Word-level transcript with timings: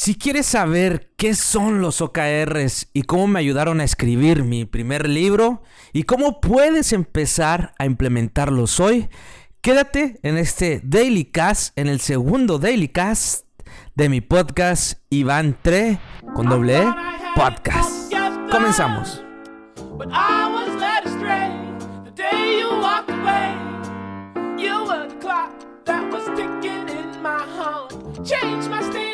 Si 0.00 0.14
quieres 0.14 0.46
saber 0.46 1.10
qué 1.16 1.34
son 1.34 1.80
los 1.80 2.00
OKRs 2.00 2.86
y 2.92 3.02
cómo 3.02 3.26
me 3.26 3.40
ayudaron 3.40 3.80
a 3.80 3.84
escribir 3.84 4.44
mi 4.44 4.64
primer 4.64 5.08
libro 5.08 5.64
y 5.92 6.04
cómo 6.04 6.40
puedes 6.40 6.92
empezar 6.92 7.74
a 7.80 7.84
implementarlos 7.84 8.78
hoy, 8.78 9.08
quédate 9.60 10.20
en 10.22 10.38
este 10.38 10.80
Daily 10.84 11.24
Cast, 11.24 11.76
en 11.76 11.88
el 11.88 11.98
segundo 11.98 12.60
Daily 12.60 12.86
Cast 12.86 13.44
de 13.96 14.08
mi 14.08 14.20
podcast 14.20 15.00
Iván 15.10 15.58
Tre 15.62 15.98
con 16.32 16.48
doble 16.48 16.78
E 16.78 16.94
Podcast. 17.34 18.12
Comenzamos. 18.52 19.24
Change 28.24 28.68
my 28.68 28.82
state. 28.82 29.07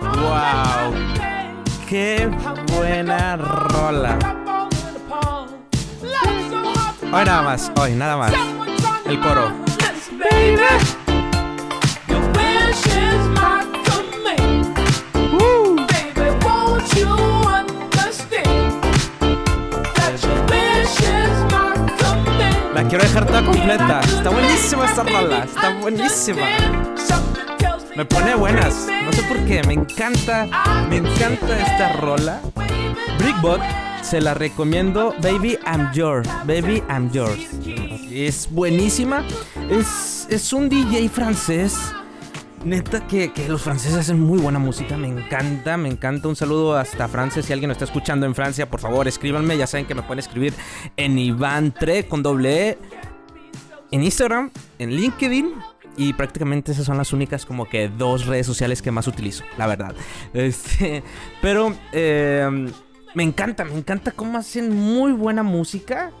Wow. 0.00 0.94
Qué 1.88 2.30
buena 2.72 3.36
rola. 3.36 4.18
Hoy 7.12 7.24
nada 7.24 7.42
más, 7.42 7.70
hoy 7.80 7.92
nada 7.92 8.16
más. 8.16 8.32
El 9.06 9.20
coro. 9.20 9.52
Baby. 10.18 11.04
Quiero 22.88 23.04
dejar 23.04 23.26
toda 23.26 23.44
completa. 23.44 24.00
Está 24.00 24.30
buenísima 24.30 24.84
esta 24.84 25.02
rola. 25.02 25.44
Está 25.44 25.74
buenísima. 25.80 26.46
Me 27.96 28.04
pone 28.04 28.34
buenas. 28.34 28.86
No 29.04 29.12
sé 29.12 29.22
por 29.22 29.38
qué. 29.46 29.62
Me 29.64 29.74
encanta. 29.74 30.46
Me 30.88 30.96
encanta 30.96 31.58
esta 31.58 31.92
rola. 31.94 32.40
Brickbot 33.18 33.60
se 34.02 34.20
la 34.20 34.34
recomiendo. 34.34 35.14
Baby 35.22 35.58
I'm 35.66 35.90
yours. 35.92 36.28
Baby 36.46 36.82
I'm 36.88 37.10
yours. 37.10 37.48
Es 38.10 38.48
buenísima. 38.50 39.24
Es, 39.70 40.26
es 40.30 40.52
un 40.52 40.68
DJ 40.68 41.08
francés 41.08 41.76
Neta 42.64 43.06
que, 43.06 43.30
los 43.46 43.62
franceses 43.62 43.98
hacen 43.98 44.18
muy 44.18 44.38
buena 44.38 44.58
música, 44.58 44.96
me 44.96 45.06
encanta, 45.06 45.76
me 45.76 45.90
encanta. 45.90 46.28
Un 46.28 46.36
saludo 46.36 46.78
hasta 46.78 47.08
Francia, 47.08 47.42
si 47.42 47.52
alguien 47.52 47.68
nos 47.68 47.74
está 47.74 47.84
escuchando 47.84 48.24
en 48.24 48.34
Francia, 48.34 48.70
por 48.70 48.80
favor 48.80 49.06
escríbanme, 49.06 49.58
ya 49.58 49.66
saben 49.66 49.84
que 49.84 49.94
me 49.94 50.00
pueden 50.00 50.20
escribir 50.20 50.54
en 50.96 51.18
Iván 51.18 51.74
con 52.08 52.22
doble 52.22 52.70
E, 52.70 52.78
en 53.90 54.02
Instagram, 54.02 54.50
en 54.78 54.92
LinkedIn 54.92 55.52
y 55.98 56.14
prácticamente 56.14 56.72
esas 56.72 56.86
son 56.86 56.96
las 56.96 57.12
únicas 57.12 57.44
como 57.44 57.68
que 57.68 57.88
dos 57.88 58.24
redes 58.24 58.46
sociales 58.46 58.80
que 58.80 58.90
más 58.90 59.06
utilizo, 59.08 59.44
la 59.58 59.66
verdad. 59.66 59.94
Este, 60.32 61.02
pero 61.42 61.76
em, 61.92 62.72
me 63.14 63.24
encanta, 63.24 63.66
me 63.66 63.76
encanta 63.76 64.10
cómo 64.10 64.38
hacen 64.38 64.74
muy 64.74 65.12
buena 65.12 65.42
música 65.42 66.12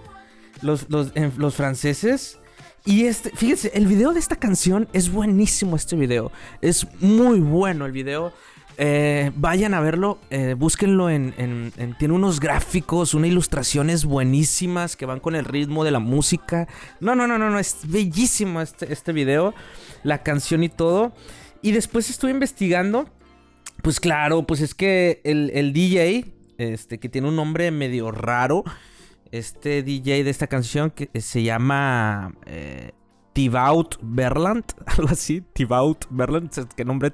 los, 0.60 0.90
los, 0.90 1.12
los 1.38 1.54
franceses. 1.54 2.38
Y 2.86 3.06
este, 3.06 3.30
fíjense, 3.30 3.70
el 3.72 3.86
video 3.86 4.12
de 4.12 4.20
esta 4.20 4.36
canción 4.36 4.88
es 4.92 5.10
buenísimo 5.10 5.74
este 5.74 5.96
video. 5.96 6.30
Es 6.60 6.86
muy 7.00 7.40
bueno 7.40 7.86
el 7.86 7.92
video. 7.92 8.34
Eh, 8.76 9.32
vayan 9.36 9.72
a 9.72 9.80
verlo, 9.80 10.18
eh, 10.28 10.54
búsquenlo 10.58 11.08
en, 11.08 11.72
Tiene 11.98 12.12
unos 12.12 12.40
gráficos, 12.40 13.14
unas 13.14 13.30
ilustraciones 13.30 14.04
buenísimas 14.04 14.96
que 14.96 15.06
van 15.06 15.20
con 15.20 15.34
el 15.34 15.46
ritmo 15.46 15.82
de 15.82 15.92
la 15.92 15.98
música. 15.98 16.68
No, 17.00 17.14
no, 17.14 17.26
no, 17.26 17.38
no, 17.38 17.48
no, 17.48 17.58
es 17.58 17.78
bellísimo 17.84 18.60
este, 18.60 18.92
este 18.92 19.14
video, 19.14 19.54
la 20.02 20.22
canción 20.22 20.62
y 20.62 20.68
todo. 20.68 21.14
Y 21.62 21.72
después 21.72 22.10
estuve 22.10 22.32
investigando. 22.32 23.08
Pues 23.80 23.98
claro, 23.98 24.46
pues 24.46 24.60
es 24.60 24.74
que 24.74 25.22
el, 25.24 25.50
el 25.54 25.72
DJ, 25.72 26.26
este, 26.58 26.98
que 26.98 27.08
tiene 27.08 27.28
un 27.28 27.36
nombre 27.36 27.70
medio 27.70 28.10
raro 28.10 28.62
este 29.38 29.82
DJ 29.82 30.22
de 30.22 30.30
esta 30.30 30.46
canción 30.46 30.90
que 30.90 31.10
se 31.20 31.42
llama 31.42 32.34
eh, 32.46 32.92
Tibaut 33.32 33.96
Berland, 34.00 34.64
algo 34.86 35.10
así, 35.10 35.42
Tibaut 35.52 36.06
Berland, 36.08 36.50
qué 36.76 36.84
nombre, 36.84 37.12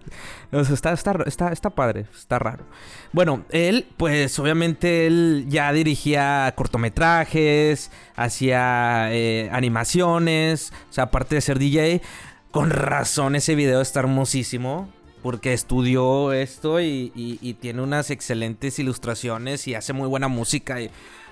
está, 0.52 0.92
está, 0.92 1.16
está, 1.50 1.70
padre, 1.70 2.06
está 2.14 2.38
raro. 2.38 2.64
Bueno, 3.12 3.44
él, 3.50 3.86
pues 3.96 4.38
obviamente 4.38 5.06
él 5.06 5.46
ya 5.48 5.72
dirigía 5.72 6.52
cortometrajes, 6.56 7.90
hacía 8.16 9.08
eh, 9.12 9.48
animaciones, 9.50 10.74
o 10.90 10.92
sea, 10.92 11.04
aparte 11.04 11.36
de 11.36 11.40
ser 11.40 11.58
DJ, 11.58 12.02
con 12.50 12.68
razón 12.68 13.34
ese 13.34 13.54
video 13.54 13.80
está 13.80 14.00
hermosísimo. 14.00 14.88
Porque 15.22 15.52
estudió 15.52 16.32
esto 16.32 16.80
y, 16.80 17.12
y 17.14 17.54
tiene 17.60 17.82
unas 17.82 18.08
excelentes 18.08 18.78
ilustraciones 18.78 19.68
y 19.68 19.74
hace 19.74 19.92
muy 19.92 20.08
buena 20.08 20.28
música. 20.28 20.78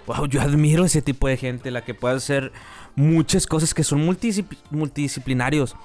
Wow, 0.09 0.27
yo 0.27 0.41
admiro 0.41 0.85
ese 0.85 1.03
tipo 1.03 1.29
de 1.29 1.37
gente, 1.37 1.71
la 1.71 1.85
que 1.85 1.95
puede 1.95 2.17
hacer 2.17 2.53
muchas 2.97 3.47
cosas 3.47 3.75
que 3.75 3.85
son 3.85 4.05
multidisciplinarios. 4.05 5.77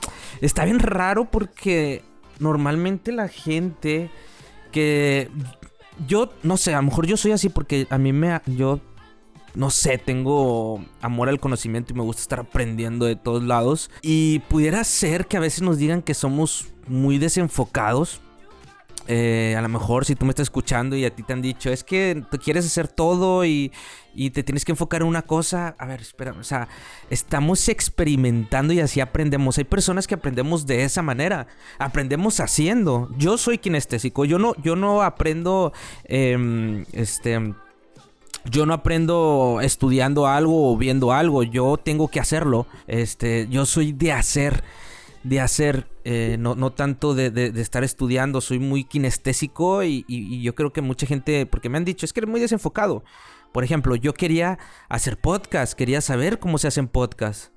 Está 0.42 0.66
bien 0.66 0.80
raro 0.80 1.30
porque 1.30 2.02
normalmente 2.40 3.12
la 3.12 3.28
gente 3.28 4.10
que 4.72 5.30
yo 6.08 6.34
no 6.42 6.58
sé, 6.58 6.74
a 6.74 6.78
lo 6.78 6.84
mejor 6.84 7.06
yo 7.06 7.18
soy 7.18 7.34
así 7.34 7.50
porque 7.50 7.86
a 7.90 7.98
mí 7.98 8.14
me 8.14 8.42
yo 8.48 8.80
no 9.54 9.70
sé, 9.70 10.00
tengo 10.00 10.84
amor 11.02 11.30
al 11.30 11.40
conocimiento 11.40 11.94
y 11.94 11.96
me 11.96 12.02
gusta 12.02 12.24
estar 12.24 12.40
aprendiendo 12.40 13.06
de 13.06 13.16
todos 13.16 13.44
lados 13.44 13.92
y 14.02 14.40
pudiera 14.50 14.84
ser 14.84 15.28
que 15.28 15.38
a 15.38 15.42
veces 15.42 15.62
nos 15.62 15.78
digan 15.78 16.02
que 16.02 16.16
somos 16.16 16.70
muy 16.88 17.20
desenfocados 17.20 18.23
eh, 19.08 19.56
a 19.58 19.62
lo 19.62 19.70
mejor 19.70 20.06
si 20.06 20.16
tú 20.16 20.26
me 20.26 20.32
estás 20.32 20.46
escuchando 20.46 20.96
y 20.96 21.06
a 21.06 21.14
ti 21.14 21.24
te 21.24 21.34
han 21.34 21.42
dicho, 21.42 21.70
es 21.70 21.84
que 21.84 22.24
tú 22.30 22.38
quieres 22.38 22.66
hacer 22.66 22.88
todo 22.88 23.46
y, 23.46 23.72
te 24.34 24.44
tienes 24.44 24.64
que 24.64 24.72
enfocar 24.72 25.02
en 25.02 25.08
una 25.08 25.24
cosa, 25.24 25.76
a 25.80 25.86
ver, 25.86 26.02
espera, 26.02 26.36
o 26.40 26.44
sea, 26.44 26.68
estamos 27.10 27.68
experimentando 27.68 28.72
y 28.72 28.80
así 28.80 29.00
aprendemos. 29.00 29.58
Hay 29.58 29.64
personas 29.64 30.06
que 30.08 30.16
aprendemos 30.16 30.68
de 30.68 30.84
esa 30.84 31.02
manera, 31.02 31.48
aprendemos 31.80 32.40
haciendo. 32.40 33.10
Yo 33.18 33.38
soy 33.38 33.58
kinestésico, 33.58 34.26
yo 34.26 34.38
no, 34.38 34.54
yo 34.62 34.76
no 34.76 35.02
aprendo, 35.02 35.74
em, 36.06 36.86
este... 36.94 37.54
Yo 38.46 38.66
no 38.66 38.74
aprendo 38.74 39.60
estudiando 39.62 40.28
algo 40.28 40.74
o 40.74 40.76
viendo 40.76 41.14
algo, 41.14 41.44
yo 41.44 41.78
tengo 41.78 42.10
que 42.10 42.20
hacerlo. 42.20 42.68
Este, 42.88 43.48
yo 43.50 43.66
soy 43.66 43.94
de 43.94 44.12
hacer 44.12 44.66
de 45.24 45.40
hacer, 45.40 45.88
eh, 46.06 46.36
no, 46.38 46.56
no, 46.56 46.74
tanto 46.74 47.16
de, 47.16 47.54
estar 47.62 47.84
estudiando, 47.84 48.42
soy 48.42 48.60
muy 48.60 48.84
kinestésico 48.84 49.84
y, 49.84 50.42
yo 50.42 50.54
creo 50.54 50.74
que 50.74 50.82
mucha 50.82 51.08
gente, 51.08 51.46
porque 51.46 51.70
me 51.70 51.78
han 51.78 51.86
dicho, 51.86 52.06
es 52.06 52.12
que 52.12 52.20
eres 52.20 52.30
muy 52.30 52.42
desenfocado. 52.42 53.04
Por 53.54 53.64
ejemplo, 53.64 53.96
yo 53.96 54.14
quería 54.14 54.58
hacer 54.90 55.18
podcast, 55.18 55.74
quería 55.74 56.02
saber 56.02 56.40
cómo 56.40 56.58
se 56.58 56.68
hacen 56.68 56.88
podcasts. 56.88 57.52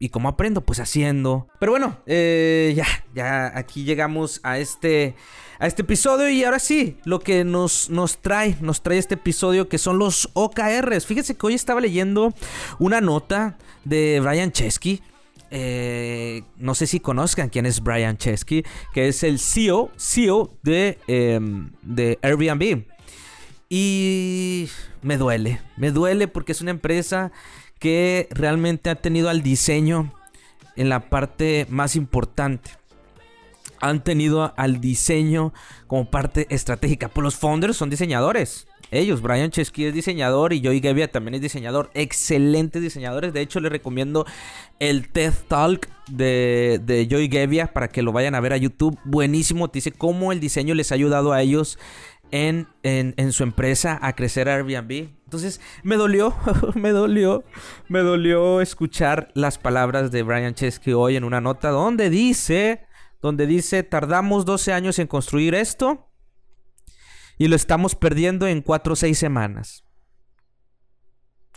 ¿Y 0.00 0.10
cómo 0.10 0.28
aprendo? 0.28 0.60
Pues 0.60 0.78
haciendo. 0.78 1.48
Pero 1.58 1.72
bueno, 1.72 1.98
eh, 2.06 2.72
ya, 2.76 2.86
ya 3.14 3.58
aquí 3.58 3.82
llegamos 3.82 4.38
a 4.44 4.58
este, 4.58 5.16
a 5.58 5.66
este 5.66 5.82
episodio 5.82 6.28
y 6.28 6.44
ahora 6.44 6.60
sí, 6.60 6.98
lo 7.04 7.18
que 7.18 7.42
nos, 7.42 7.90
nos 7.90 8.18
trae, 8.18 8.56
nos 8.60 8.80
trae 8.80 8.98
este 8.98 9.14
episodio 9.14 9.68
que 9.68 9.76
son 9.76 9.98
los 9.98 10.30
OKRs. 10.34 11.04
Fíjense 11.04 11.36
que 11.36 11.46
hoy 11.46 11.54
estaba 11.54 11.80
leyendo 11.80 12.32
una 12.78 13.00
nota 13.00 13.58
de 13.84 14.20
Brian 14.22 14.52
Chesky 14.52 15.02
eh, 15.50 16.42
no 16.56 16.74
sé 16.74 16.86
si 16.86 17.00
conozcan 17.00 17.48
quién 17.48 17.66
es 17.66 17.82
Brian 17.82 18.16
Chesky, 18.16 18.64
que 18.92 19.08
es 19.08 19.22
el 19.22 19.38
CEO, 19.38 19.90
CEO 19.96 20.56
de, 20.62 20.98
em, 21.06 21.72
de 21.82 22.18
Airbnb. 22.22 22.84
Y 23.68 24.68
me 25.02 25.16
duele, 25.16 25.60
me 25.76 25.90
duele 25.90 26.28
porque 26.28 26.52
es 26.52 26.60
una 26.60 26.70
empresa 26.70 27.32
que 27.78 28.28
realmente 28.30 28.90
ha 28.90 28.94
tenido 28.94 29.28
al 29.28 29.42
diseño 29.42 30.12
en 30.76 30.88
la 30.88 31.10
parte 31.10 31.66
más 31.68 31.96
importante. 31.96 32.70
Han 33.80 34.02
tenido 34.02 34.54
al 34.56 34.80
diseño 34.80 35.52
como 35.86 36.10
parte 36.10 36.46
estratégica. 36.50 37.08
Pues 37.08 37.22
los 37.22 37.36
founders 37.36 37.76
son 37.76 37.90
diseñadores 37.90 38.67
ellos. 38.90 39.22
Brian 39.22 39.50
Chesky 39.50 39.86
es 39.86 39.94
diseñador 39.94 40.52
y 40.52 40.62
Joey 40.62 40.80
Gebbia 40.80 41.10
también 41.10 41.34
es 41.34 41.40
diseñador. 41.40 41.90
Excelentes 41.94 42.82
diseñadores. 42.82 43.32
De 43.32 43.40
hecho, 43.40 43.60
les 43.60 43.70
recomiendo 43.70 44.26
el 44.78 45.08
TED 45.08 45.32
Talk 45.48 45.88
de, 46.08 46.80
de 46.82 47.06
Joey 47.10 47.28
para 47.72 47.88
que 47.88 48.02
lo 48.02 48.12
vayan 48.12 48.34
a 48.34 48.40
ver 48.40 48.52
a 48.52 48.56
YouTube. 48.56 48.98
Buenísimo. 49.04 49.68
Te 49.68 49.78
dice 49.78 49.92
cómo 49.92 50.32
el 50.32 50.40
diseño 50.40 50.74
les 50.74 50.92
ha 50.92 50.94
ayudado 50.94 51.32
a 51.32 51.42
ellos 51.42 51.78
en, 52.30 52.68
en, 52.82 53.32
su 53.32 53.42
empresa 53.42 53.98
a 54.02 54.14
crecer 54.14 54.48
Airbnb. 54.48 55.08
Entonces, 55.24 55.60
me 55.82 55.96
dolió, 55.96 56.34
me 56.74 56.90
dolió, 56.90 57.44
me 57.88 58.00
dolió 58.00 58.60
escuchar 58.60 59.30
las 59.34 59.58
palabras 59.58 60.10
de 60.10 60.22
Brian 60.22 60.54
Chesky 60.54 60.92
hoy 60.92 61.16
en 61.16 61.24
una 61.24 61.40
nota 61.40 61.70
donde 61.70 62.10
dice, 62.10 62.86
donde 63.22 63.46
dice, 63.46 63.82
tardamos 63.82 64.44
12 64.44 64.72
años 64.72 64.98
en 64.98 65.06
construir 65.06 65.54
esto 65.54 66.07
y 67.38 67.46
lo 67.46 67.56
estamos 67.56 67.94
perdiendo 67.94 68.46
en 68.46 68.60
4 68.60 68.92
o 68.92 68.96
6 68.96 69.16
semanas. 69.16 69.84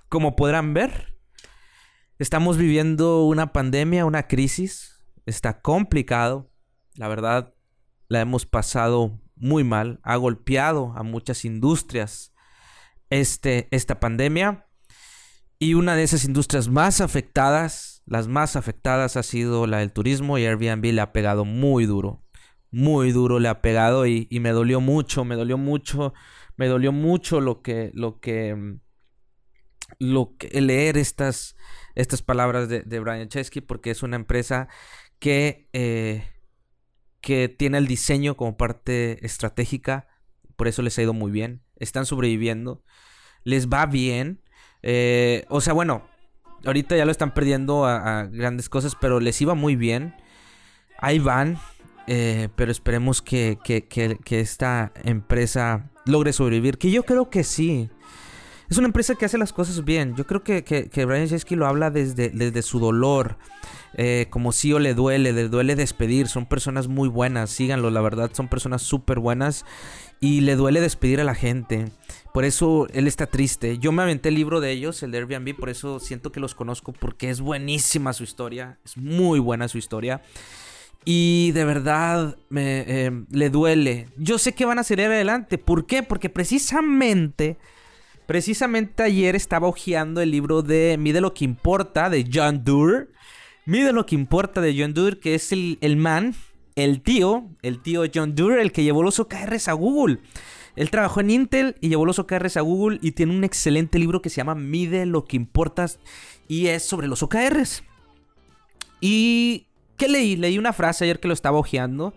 como 0.07 0.35
podrán 0.35 0.73
ver, 0.73 1.17
estamos 2.19 2.57
viviendo 2.57 3.23
una 3.23 3.53
pandemia, 3.53 4.05
una 4.05 4.27
crisis. 4.27 5.05
Está 5.25 5.61
complicado. 5.61 6.51
La 6.95 7.07
verdad, 7.07 7.53
la 8.09 8.19
hemos 8.19 8.45
pasado 8.45 9.21
muy 9.37 9.63
mal. 9.63 10.01
Ha 10.03 10.17
golpeado 10.17 10.93
a 10.97 11.03
muchas 11.03 11.45
industrias 11.45 12.33
este, 13.09 13.69
esta 13.71 14.01
pandemia. 14.01 14.67
Y 15.57 15.75
una 15.75 15.95
de 15.95 16.03
esas 16.03 16.25
industrias 16.25 16.67
más 16.67 16.99
afectadas, 16.99 18.03
las 18.05 18.27
más 18.27 18.57
afectadas, 18.57 19.15
ha 19.15 19.23
sido 19.23 19.65
la 19.65 19.77
del 19.77 19.93
turismo 19.93 20.37
y 20.37 20.45
Airbnb 20.45 20.91
le 20.91 21.01
ha 21.01 21.13
pegado 21.13 21.45
muy 21.45 21.85
duro. 21.85 22.20
Muy 22.71 23.11
duro 23.11 23.39
le 23.39 23.49
ha 23.49 23.61
pegado 23.61 24.05
y, 24.07 24.27
y 24.29 24.39
me 24.39 24.51
dolió 24.51 24.79
mucho, 24.79 25.25
me 25.25 25.35
dolió 25.35 25.57
mucho, 25.57 26.13
me 26.55 26.67
dolió 26.67 26.91
mucho 26.91 27.41
lo 27.41 27.61
que, 27.61 27.91
lo 27.93 28.19
que, 28.19 28.55
mm, 28.55 28.79
lo 29.99 30.35
que, 30.37 30.61
leer 30.61 30.97
estas, 30.97 31.55
estas 31.95 32.21
palabras 32.21 32.69
de, 32.69 32.99
Brian 32.99 33.29
Chesky 33.29 33.61
porque 33.61 33.91
es 33.91 34.03
una 34.03 34.15
empresa 34.15 34.67
que, 35.19 35.69
eh, 35.73 36.23
que 37.21 37.49
tiene 37.49 37.77
el 37.77 37.87
diseño 37.87 38.35
como 38.35 38.57
parte 38.57 39.25
estratégica, 39.25 40.07
por 40.55 40.67
eso 40.67 40.81
les 40.81 40.97
ha 40.97 41.03
ido 41.03 41.13
muy 41.13 41.31
bien, 41.31 41.63
están 41.77 42.05
sobreviviendo, 42.05 42.83
les 43.43 43.67
va 43.67 43.85
bien, 43.85 44.41
eh, 44.81 45.45
o 45.49 45.61
sea, 45.61 45.73
bueno, 45.73 46.07
ahorita 46.65 46.95
ya 46.95 47.05
lo 47.05 47.11
están 47.11 47.33
perdiendo 47.33 47.85
a, 47.85 48.23
grandes 48.25 48.69
cosas, 48.69 48.95
pero 48.99 49.19
les 49.19 49.39
iba 49.41 49.55
muy 49.55 49.75
bien, 49.75 50.15
ahí 50.97 51.19
van, 51.19 51.57
eh, 52.07 52.49
pero 52.55 52.71
esperemos 52.71 53.21
que, 53.21 53.57
que, 53.63 53.83
que, 53.85 54.39
esta 54.39 54.91
empresa 55.03 55.89
logre 56.05 56.33
sobrevivir, 56.33 56.77
que 56.77 56.91
yo 56.91 57.03
creo 57.03 57.29
que 57.29 57.43
sí. 57.43 57.89
Es 58.69 58.77
una 58.77 58.87
empresa 58.87 59.15
que 59.15 59.25
hace 59.25 59.37
las 59.37 59.51
cosas 59.51 59.83
bien. 59.83 60.15
Yo 60.15 60.25
creo 60.25 60.43
que, 60.43 60.63
que, 60.63 61.05
Brian 61.05 61.27
Chesky 61.27 61.55
lo 61.55 61.67
habla 61.67 61.91
desde, 61.91 62.29
desde 62.29 62.61
su 62.61 62.79
dolor. 62.79 63.37
Eh, 63.95 64.27
como 64.29 64.53
si 64.53 64.71
o 64.71 64.79
le 64.79 64.93
duele, 64.93 65.33
le 65.33 65.49
duele 65.49 65.75
despedir. 65.75 66.27
Son 66.27 66.45
personas 66.45 66.87
muy 66.87 67.09
buenas, 67.09 67.49
síganlo, 67.49 67.89
la 67.89 67.99
verdad, 67.99 68.31
son 68.33 68.47
personas 68.47 68.81
súper 68.81 69.19
buenas. 69.19 69.65
Y 70.21 70.41
le 70.41 70.55
duele 70.55 70.79
despedir 70.79 71.19
a 71.19 71.25
la 71.25 71.35
gente. 71.35 71.91
Por 72.33 72.45
eso 72.45 72.87
él 72.93 73.07
está 73.07 73.25
triste. 73.25 73.77
Yo 73.77 73.91
me 73.91 74.03
aventé 74.03 74.29
el 74.29 74.35
libro 74.35 74.61
de 74.61 74.71
ellos, 74.71 75.03
el 75.03 75.11
de 75.11 75.17
Airbnb, 75.17 75.55
por 75.57 75.69
eso 75.69 75.99
siento 75.99 76.31
que 76.31 76.39
los 76.39 76.55
conozco, 76.55 76.93
porque 76.93 77.29
es 77.29 77.41
buenísima 77.41 78.13
su 78.13 78.23
historia. 78.23 78.79
Es 78.85 78.95
muy 78.95 79.39
buena 79.39 79.67
su 79.67 79.77
historia. 79.77 80.21
Y 81.03 81.51
de 81.53 81.65
verdad 81.65 82.37
me, 82.49 82.85
eh, 82.87 83.11
le 83.29 83.49
duele. 83.49 84.07
Yo 84.17 84.37
sé 84.37 84.53
que 84.53 84.65
van 84.65 84.79
a 84.79 84.83
salir 84.83 85.07
adelante. 85.07 85.57
¿Por 85.57 85.85
qué? 85.85 86.03
Porque 86.03 86.29
precisamente 86.29 87.57
Precisamente 88.31 89.03
ayer 89.03 89.35
estaba 89.35 89.67
hojeando 89.67 90.21
el 90.21 90.31
libro 90.31 90.61
de 90.61 90.95
Mide 90.97 91.19
lo 91.19 91.33
que 91.33 91.43
importa 91.43 92.09
de 92.09 92.25
John 92.33 92.63
Doerr. 92.63 93.09
Mide 93.65 93.91
lo 93.91 94.05
que 94.05 94.15
importa 94.15 94.61
de 94.61 94.73
John 94.79 94.93
Doerr, 94.93 95.19
que 95.19 95.35
es 95.35 95.51
el, 95.51 95.77
el 95.81 95.97
man, 95.97 96.33
el 96.77 97.01
tío, 97.01 97.49
el 97.61 97.81
tío 97.81 98.03
John 98.13 98.33
Doerr, 98.33 98.59
el 98.59 98.71
que 98.71 98.83
llevó 98.83 99.03
los 99.03 99.19
OKRs 99.19 99.67
a 99.67 99.73
Google. 99.73 100.19
Él 100.77 100.89
trabajó 100.89 101.19
en 101.19 101.29
Intel 101.29 101.75
y 101.81 101.89
llevó 101.89 102.05
los 102.05 102.19
OKRs 102.19 102.55
a 102.55 102.61
Google 102.61 102.99
y 103.01 103.11
tiene 103.11 103.35
un 103.35 103.43
excelente 103.43 103.99
libro 103.99 104.21
que 104.21 104.29
se 104.29 104.37
llama 104.37 104.55
Mide 104.55 105.05
lo 105.05 105.25
que 105.25 105.35
importa 105.35 105.87
y 106.47 106.67
es 106.67 106.83
sobre 106.83 107.09
los 107.09 107.23
OKRs. 107.23 107.83
¿Y 109.01 109.67
qué 110.01 110.07
leí? 110.07 110.35
Leí 110.35 110.57
una 110.57 110.73
frase 110.73 111.03
ayer 111.03 111.19
que 111.19 111.27
lo 111.27 111.33
estaba 111.35 111.59
hojeando 111.59 112.15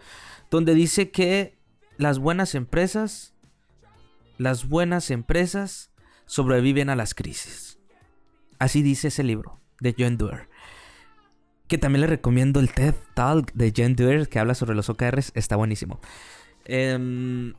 donde 0.50 0.74
dice 0.74 1.10
que 1.10 1.58
las 1.98 2.18
buenas 2.18 2.54
empresas, 2.54 3.34
las 4.38 4.66
buenas 4.66 5.10
empresas 5.10 5.90
sobreviven 6.24 6.88
a 6.88 6.96
las 6.96 7.14
crisis. 7.14 7.78
Así 8.58 8.80
dice 8.80 9.08
ese 9.08 9.22
libro 9.22 9.60
de 9.80 9.94
John 9.98 10.16
Doerr. 10.16 10.48
Que 11.68 11.76
también 11.76 12.00
le 12.00 12.06
recomiendo 12.06 12.58
el 12.58 12.72
TED 12.72 12.94
Talk 13.12 13.52
de 13.52 13.74
John 13.76 13.96
Doerr 13.96 14.28
que 14.30 14.38
habla 14.38 14.54
sobre 14.54 14.74
los 14.74 14.88
OKRs. 14.88 15.32
Está 15.34 15.56
buenísimo. 15.56 16.00
Em, 16.64 17.52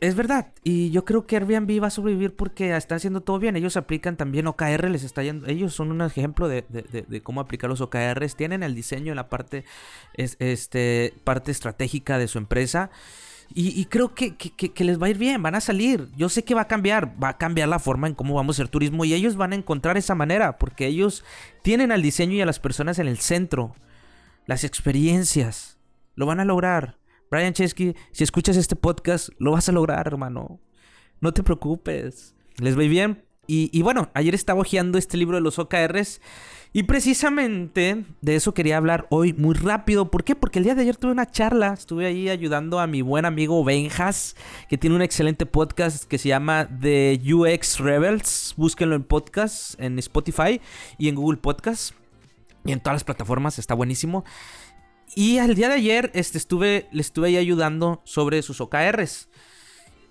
es 0.00 0.14
verdad. 0.14 0.52
Y 0.64 0.90
yo 0.90 1.04
creo 1.04 1.26
que 1.26 1.36
Airbnb 1.36 1.82
va 1.82 1.88
a 1.88 1.90
sobrevivir 1.90 2.34
porque 2.34 2.74
están 2.76 2.96
haciendo 2.96 3.20
todo 3.20 3.38
bien. 3.38 3.56
Ellos 3.56 3.76
aplican 3.76 4.16
también 4.16 4.46
OKR, 4.46 4.88
les 4.88 5.04
está 5.04 5.22
yendo. 5.22 5.46
Ellos 5.46 5.74
son 5.74 5.90
un 5.90 6.00
ejemplo 6.00 6.48
de, 6.48 6.64
cómo 7.22 7.40
aplicar 7.40 7.68
los 7.68 7.80
OKRs. 7.80 8.34
Tienen 8.34 8.62
el 8.62 8.74
diseño 8.74 9.12
en 9.12 9.16
la 9.16 9.28
parte, 9.28 9.64
este, 10.14 11.14
parte 11.24 11.50
estratégica 11.50 12.18
de 12.18 12.28
su 12.28 12.38
empresa. 12.38 12.90
Y, 13.52 13.84
creo 13.86 14.14
que, 14.14 14.36
les 14.76 15.02
va 15.02 15.06
a 15.06 15.10
ir 15.10 15.18
bien, 15.18 15.42
van 15.42 15.56
a 15.56 15.60
salir. 15.60 16.08
Yo 16.16 16.28
sé 16.28 16.44
que 16.44 16.54
va 16.54 16.62
a 16.62 16.68
cambiar, 16.68 17.20
va 17.20 17.30
a 17.30 17.38
cambiar 17.38 17.68
la 17.68 17.80
forma 17.80 18.06
en 18.06 18.14
cómo 18.14 18.34
vamos 18.34 18.56
a 18.56 18.62
hacer 18.62 18.70
turismo 18.70 19.04
y 19.04 19.12
ellos 19.12 19.34
van 19.34 19.52
a 19.52 19.56
encontrar 19.56 19.96
esa 19.96 20.14
manera 20.14 20.56
porque 20.56 20.86
ellos 20.86 21.24
tienen 21.62 21.90
al 21.90 22.00
diseño 22.00 22.34
y 22.34 22.40
a 22.40 22.46
las 22.46 22.60
personas 22.60 23.00
en 23.00 23.08
el 23.08 23.18
centro. 23.18 23.74
Las 24.46 24.62
experiencias. 24.62 25.78
Lo 26.14 26.26
van 26.26 26.38
a 26.38 26.44
lograr. 26.44 26.99
Brian 27.30 27.52
Chesky, 27.52 27.94
si 28.10 28.24
escuchas 28.24 28.56
este 28.56 28.74
podcast, 28.74 29.28
lo 29.38 29.52
vas 29.52 29.68
a 29.68 29.72
lograr, 29.72 30.06
hermano. 30.08 30.58
No 31.20 31.32
te 31.32 31.44
preocupes. 31.44 32.34
Les 32.56 32.76
va 32.76 32.82
bien. 32.82 33.24
Y, 33.52 33.82
bueno, 33.82 34.10
ayer 34.14 34.32
estaba 34.32 34.60
hojeando 34.60 34.96
este 34.96 35.16
libro 35.16 35.36
de 35.36 35.40
los 35.40 35.58
OKRs 35.58 36.20
y 36.72 36.84
precisamente 36.84 38.04
de 38.20 38.36
eso 38.36 38.54
quería 38.54 38.76
hablar 38.76 39.08
hoy 39.10 39.32
muy 39.32 39.56
rápido. 39.56 40.08
¿Por 40.08 40.22
qué? 40.22 40.36
Porque 40.36 40.60
el 40.60 40.64
día 40.64 40.76
de 40.76 40.82
ayer 40.82 40.96
tuve 40.96 41.10
una 41.10 41.28
charla. 41.28 41.72
Estuve 41.72 42.06
ahí 42.06 42.28
ayudando 42.28 42.78
a 42.78 42.86
mi 42.86 43.02
buen 43.02 43.24
amigo 43.24 43.64
Benjas, 43.64 44.36
que 44.68 44.78
tiene 44.78 44.94
un 44.94 45.02
excelente 45.02 45.46
podcast 45.46 46.04
que 46.04 46.18
se 46.18 46.28
llama 46.28 46.68
The 46.80 47.20
UX 47.32 47.80
Rebels. 47.80 48.54
Búsquenlo 48.56 48.94
en 48.94 49.02
podcast, 49.02 49.80
en 49.80 49.98
Spotify 49.98 50.60
y 50.96 51.08
en 51.08 51.16
Google 51.16 51.38
Podcast. 51.38 51.94
Y 52.64 52.70
en 52.70 52.80
todas 52.80 52.96
las 52.96 53.04
plataformas, 53.04 53.58
está 53.58 53.74
buenísimo. 53.74 54.24
Y 55.14 55.38
al 55.38 55.54
día 55.54 55.68
de 55.68 55.74
ayer 55.74 56.10
este, 56.14 56.38
estuve, 56.38 56.88
le 56.92 57.00
estuve 57.00 57.28
ahí 57.28 57.36
ayudando 57.36 58.00
sobre 58.04 58.42
sus 58.42 58.60
OKRs. 58.60 59.28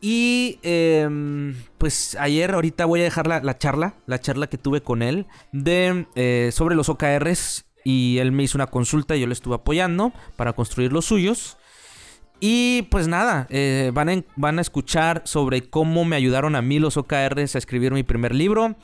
Y 0.01 0.59
em, 0.63 1.55
pues 1.77 2.15
ayer, 2.19 2.51
ahorita 2.51 2.85
voy 2.85 3.01
a 3.01 3.03
dejar 3.03 3.27
la, 3.27 3.57
charla, 3.57 3.95
la 4.05 4.19
charla 4.19 4.47
que 4.47 4.57
tuve 4.57 4.81
con 4.81 5.01
él 5.01 5.27
de, 5.51 6.07
eh, 6.15 6.51
sobre 6.53 6.75
los 6.75 6.89
OKRs. 6.89 7.65
Y 7.83 8.17
él 8.19 8.31
me 8.31 8.43
hizo 8.43 8.57
una 8.57 8.67
consulta 8.67 9.15
y 9.15 9.21
yo 9.21 9.27
le 9.27 9.33
estuve 9.33 9.55
apoyando 9.55 10.13
para 10.35 10.53
construir 10.53 10.93
los 10.93 11.05
suyos. 11.05 11.57
Y 12.39 12.83
pues 12.83 13.07
nada, 13.07 13.47
eh, 13.49 13.91
van, 13.93 14.25
van 14.37 14.59
a 14.59 14.61
escuchar 14.61 15.21
sobre 15.25 15.69
cómo 15.69 16.05
me 16.05 16.15
ayudaron 16.15 16.55
a 16.55 16.61
mí 16.61 16.79
los 16.79 16.95
OKRs 16.95 17.55
a 17.55 17.57
escribir 17.57 17.91
mi 17.91 18.03
primer 18.03 18.33
libro, 18.33 18.77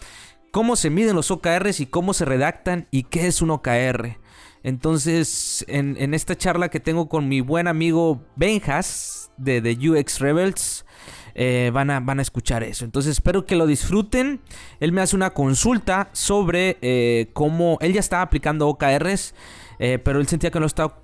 cómo 0.52 0.76
se 0.76 0.90
miden 0.90 1.16
los 1.16 1.32
OKRs 1.32 1.80
y 1.80 1.86
cómo 1.86 2.14
se 2.14 2.26
redactan 2.26 2.88
y 2.92 3.04
qué 3.04 3.28
es 3.28 3.42
un 3.42 3.52
OKR. 3.52 4.18
Entonces, 4.66 5.64
en, 5.68 6.16
esta 6.16 6.36
charla 6.36 6.70
que 6.70 6.80
tengo 6.80 7.08
con 7.08 7.28
mi 7.28 7.40
buen 7.40 7.68
amigo 7.68 8.24
Benjas 8.36 9.30
de 9.38 9.62
The 9.62 9.90
UX 9.92 10.20
Rebels, 10.20 10.86
eh, 11.36 11.70
van, 11.72 11.92
a, 11.92 12.00
van 12.00 12.18
a 12.18 12.24
escuchar 12.24 12.64
eso. 12.64 12.84
Entonces 12.84 13.12
espero 13.12 13.46
que 13.46 13.56
lo 13.56 13.68
disfruten. 13.68 14.42
Él 14.80 14.92
me 14.92 15.02
hace 15.02 15.16
una 15.16 15.30
consulta 15.30 16.10
sobre 16.14 16.80
eh, 16.82 17.30
cómo 17.34 17.78
él 17.80 17.94
ya 17.94 18.00
estaba 18.00 18.24
aplicando 18.24 18.68
OKRs. 18.68 19.36
Eh, 19.78 20.00
pero 20.04 20.20
él 20.20 20.28
sentía 20.28 20.50
que 20.50 20.60
no 20.60 20.66
estaba 20.66 21.00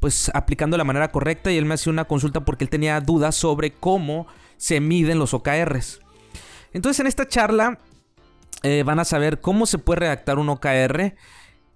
pues 0.00 0.30
aplicando 0.32 0.76
de 0.76 0.78
la 0.78 0.84
manera 0.84 1.12
correcta 1.12 1.52
y 1.52 1.58
él 1.58 1.66
me 1.66 1.74
hace 1.74 1.90
una 1.90 2.06
consulta 2.06 2.46
porque 2.46 2.64
él 2.64 2.70
tenía 2.70 2.98
dudas 3.02 3.34
sobre 3.34 3.72
cómo 3.72 4.26
se 4.56 4.80
miden 4.80 5.18
los 5.18 5.34
OKRs. 5.34 6.00
Entonces 6.72 6.98
en 6.98 7.08
esta 7.08 7.28
charla 7.28 7.78
van 8.86 9.00
a 9.00 9.04
saber 9.04 9.40
cómo 9.40 9.66
se 9.66 9.76
puede 9.76 10.00
redactar 10.00 10.38
un 10.38 10.48
OKR, 10.48 11.14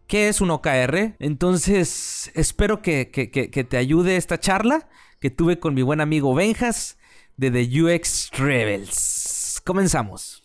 qué 0.06 0.28
es 0.28 0.40
un 0.40 0.50
OKR. 0.50 1.16
Entonces 1.18 2.30
espero 2.34 2.82
que, 2.82 3.10
que 3.10 3.64
te 3.64 3.76
ayude 3.76 4.16
esta 4.16 4.38
charla 4.38 4.88
que 5.20 5.30
tuve 5.30 5.58
con 5.58 5.74
mi 5.74 5.82
buen 5.82 6.00
amigo 6.00 6.34
Benjas 6.34 6.98
de 7.36 7.50
The 7.50 7.82
UX 7.82 8.30
Rebels. 8.38 9.62
Comenzamos. 9.64 10.42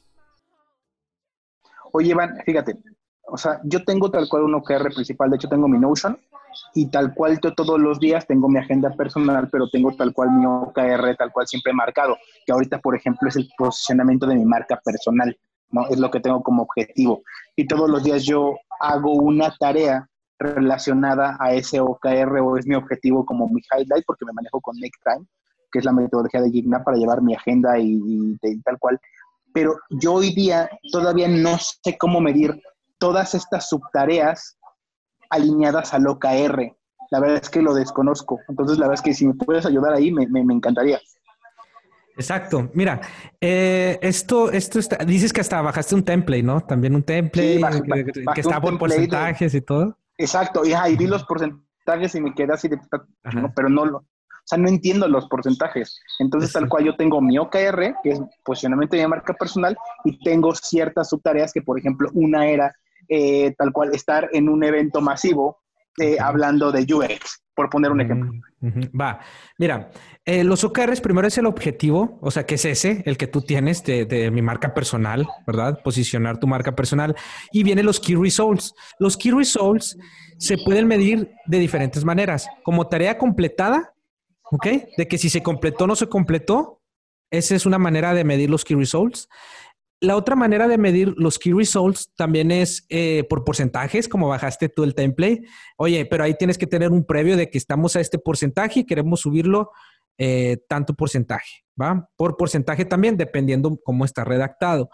Oye, 1.94 2.12
Iván, 2.12 2.38
fíjate, 2.46 2.78
o 3.28 3.38
sea, 3.38 3.60
yo 3.64 3.84
tengo 3.84 4.10
tal 4.10 4.28
cual 4.30 4.44
un 4.44 4.56
OKR 4.56 4.94
principal, 4.94 5.30
de 5.30 5.36
hecho 5.36 5.50
tengo 5.50 5.68
mi 5.68 5.78
Notion 5.78 6.18
y 6.74 6.90
tal 6.90 7.14
cual 7.14 7.40
yo 7.42 7.54
todos 7.54 7.80
los 7.80 8.00
días 8.00 8.26
tengo 8.28 8.50
mi 8.50 8.60
agenda 8.60 8.92
personal, 8.92 9.50
pero 9.50 9.70
tengo 9.70 9.92
tal 9.96 10.14
cual 10.14 10.32
mi 10.32 10.46
OKR, 10.46 11.16
tal 11.18 11.32
cual 11.32 11.48
siempre 11.48 11.74
marcado, 11.74 12.18
que 12.46 12.52
ahorita, 12.52 12.80
por 12.80 12.96
ejemplo, 12.96 13.30
es 13.30 13.36
el 13.36 13.50
posicionamiento 13.58 14.26
de 14.26 14.36
mi 14.36 14.46
marca 14.46 14.80
personal, 14.84 15.38
¿no? 15.72 15.88
Es 15.88 16.00
lo 16.00 16.12
que 16.12 16.20
tengo 16.20 16.42
como 16.44 16.64
objetivo. 16.64 17.24
Y 17.56 17.68
todos 17.68 17.90
los 17.90 18.04
días 18.04 18.24
yo 18.24 18.56
hago 18.80 19.14
una 19.14 19.54
tarea 19.60 20.08
relacionada 20.40 21.38
a 21.40 21.54
ese 21.54 21.80
OKR 21.80 22.40
o 22.40 22.58
es 22.58 22.66
mi 22.66 22.76
objetivo 22.76 23.26
como 23.26 23.48
mi 23.48 23.62
highlight, 23.72 24.04
porque 24.06 24.26
me 24.26 24.34
manejo 24.34 24.60
con 24.62 24.76
Make 24.80 24.98
Time 25.04 25.28
que 25.72 25.80
es 25.80 25.86
la 25.86 25.94
metodología 25.94 26.42
de 26.42 26.52
Gigna 26.52 26.84
para 26.84 26.98
llevar 26.98 27.22
mi 27.22 27.34
agenda 27.34 27.80
y, 27.80 28.38
tal 28.64 28.78
cual. 28.78 29.00
Pero 29.54 29.76
yo 29.90 30.14
hoy 30.14 30.34
día 30.34 30.70
todavía 30.92 31.28
no 31.28 31.58
sé 31.58 31.98
cómo 31.98 32.22
medir 32.22 32.62
todas 33.00 33.34
estas 33.34 33.70
subtareas 33.70 34.58
alineadas 35.30 35.94
al 35.94 36.08
OKR. 36.08 36.76
La 37.10 37.20
verdad 37.20 37.40
es 37.42 37.50
que 37.50 37.62
lo 37.62 37.74
desconozco. 37.74 38.40
Entonces, 38.48 38.78
la 38.78 38.88
verdad 38.88 39.02
es 39.02 39.10
que 39.10 39.14
si 39.14 39.28
me 39.28 39.34
puedes 39.34 39.66
ayudar 39.66 39.94
ahí, 39.94 40.12
me, 40.12 40.28
me, 40.28 40.54
encantaría. 40.54 41.00
Exacto. 42.16 42.70
Mira, 42.74 43.02
eh, 43.40 43.98
esto, 44.02 44.52
esto 44.52 44.80
está, 44.80 44.98
dices 45.06 45.34
que 45.34 45.42
hasta 45.42 45.62
bajaste 45.62 45.96
un 45.96 46.04
template, 46.04 46.44
¿no? 46.44 46.62
También 46.62 46.96
un 46.96 47.04
template 47.04 47.60
que, 48.34 48.42
está 48.42 48.62
por 48.62 48.78
porcentajes 48.78 49.54
y 49.54 49.62
todo. 49.62 49.98
Exacto, 50.18 50.66
y, 50.66 50.74
ahí 50.74 50.96
vi 50.96 51.08
los 51.08 51.24
porcentajes 51.24 52.14
y 52.16 52.22
me 52.22 52.34
quedé 52.34 52.54
así 52.54 52.68
de, 52.68 52.80
pero 53.56 53.70
no 53.70 53.86
lo, 53.86 53.98
o 53.98 54.44
sea, 54.46 54.58
no 54.58 54.70
entiendo 54.70 55.08
los 55.08 55.28
porcentajes. 55.28 56.00
Entonces, 56.20 56.52
tal 56.52 56.68
cual 56.68 56.86
yo 56.86 56.96
tengo 56.96 57.22
mi 57.22 57.38
OKR, 57.38 57.96
que 58.04 58.12
es 58.12 58.22
posicionamiento 58.44 58.96
de 58.96 59.04
mi 59.04 59.10
marca 59.10 59.34
personal, 59.34 59.78
y 60.04 60.20
tengo 60.24 60.54
ciertas 60.56 61.10
subtareas 61.10 61.54
que, 61.54 61.62
por 61.62 61.80
ejemplo, 61.80 62.10
una 62.14 62.48
era 62.48 62.76
eh, 63.08 63.54
tal 63.58 63.72
cual 63.72 63.94
estar 63.94 64.30
en 64.32 64.50
un 64.50 64.64
evento 64.64 65.02
masivo 65.02 65.61
eh, 65.98 66.18
hablando 66.20 66.72
de 66.72 66.82
UX, 66.82 67.44
por 67.54 67.70
poner 67.70 67.92
un 67.92 68.02
ejemplo. 68.02 68.32
Va, 68.98 69.20
mira, 69.58 69.92
eh, 70.24 70.44
los 70.44 70.64
OKRs 70.64 71.02
primero 71.02 71.28
es 71.28 71.38
el 71.38 71.46
objetivo, 71.46 72.20
o 72.22 72.32
sea, 72.32 72.46
que 72.46 72.56
es 72.56 72.66
ese, 72.66 73.04
el 73.06 73.18
que 73.18 73.28
tú 73.28 73.42
tienes 73.42 73.84
de, 73.84 74.06
de, 74.06 74.32
mi 74.32 74.42
marca 74.42 74.74
personal, 74.74 75.28
¿verdad? 75.46 75.82
Posicionar 75.84 76.40
tu 76.40 76.48
marca 76.48 76.76
personal. 76.76 77.16
Y 77.52 77.64
vienen 77.64 77.86
los 77.86 78.00
Key 78.00 78.16
Results. 78.16 78.74
Los 79.00 79.18
Key 79.18 79.32
Results 79.32 79.98
se 80.38 80.58
pueden 80.58 80.88
medir 80.88 81.32
de 81.46 81.60
diferentes 81.60 82.06
maneras, 82.06 82.48
como 82.64 82.88
tarea 82.88 83.18
completada, 83.18 83.94
¿ok? 84.44 84.68
De 84.98 85.08
que 85.08 85.18
si 85.18 85.30
se 85.30 85.44
completó 85.44 85.84
o 85.84 85.88
no 85.88 85.96
se 85.96 86.08
completó, 86.08 86.82
esa 87.32 87.56
es 87.56 87.66
una 87.66 87.80
manera 87.80 88.14
de 88.14 88.24
medir 88.24 88.50
los 88.50 88.64
Key 88.66 88.76
Results. 88.76 89.30
La 90.02 90.16
otra 90.16 90.36
manera 90.36 90.68
de 90.68 90.80
medir 90.80 91.14
los 91.16 91.38
key 91.38 91.54
results 91.54 92.12
también 92.16 92.50
es 92.50 92.88
eh, 92.90 93.24
por 93.30 93.44
porcentajes, 93.44 94.10
como 94.10 94.28
bajaste 94.28 94.68
tú 94.68 94.84
el 94.84 94.96
template. 94.96 95.44
Oye, 95.78 96.06
pero 96.08 96.24
ahí 96.24 96.34
tienes 96.34 96.58
que 96.58 96.66
tener 96.66 96.92
un 96.92 97.06
previo 97.06 97.38
de 97.38 97.52
que 97.52 97.60
estamos 97.60 97.96
a 97.96 98.00
este 98.00 98.18
porcentaje 98.18 98.80
y 98.80 98.86
queremos 98.86 99.22
subirlo 99.22 99.70
eh, 100.18 100.58
tanto 100.68 100.96
porcentaje, 100.96 101.64
¿va? 101.80 102.10
Por 102.16 102.36
porcentaje 102.36 102.84
también, 102.84 103.16
dependiendo 103.16 103.80
cómo 103.84 104.04
está 104.04 104.24
redactado. 104.24 104.90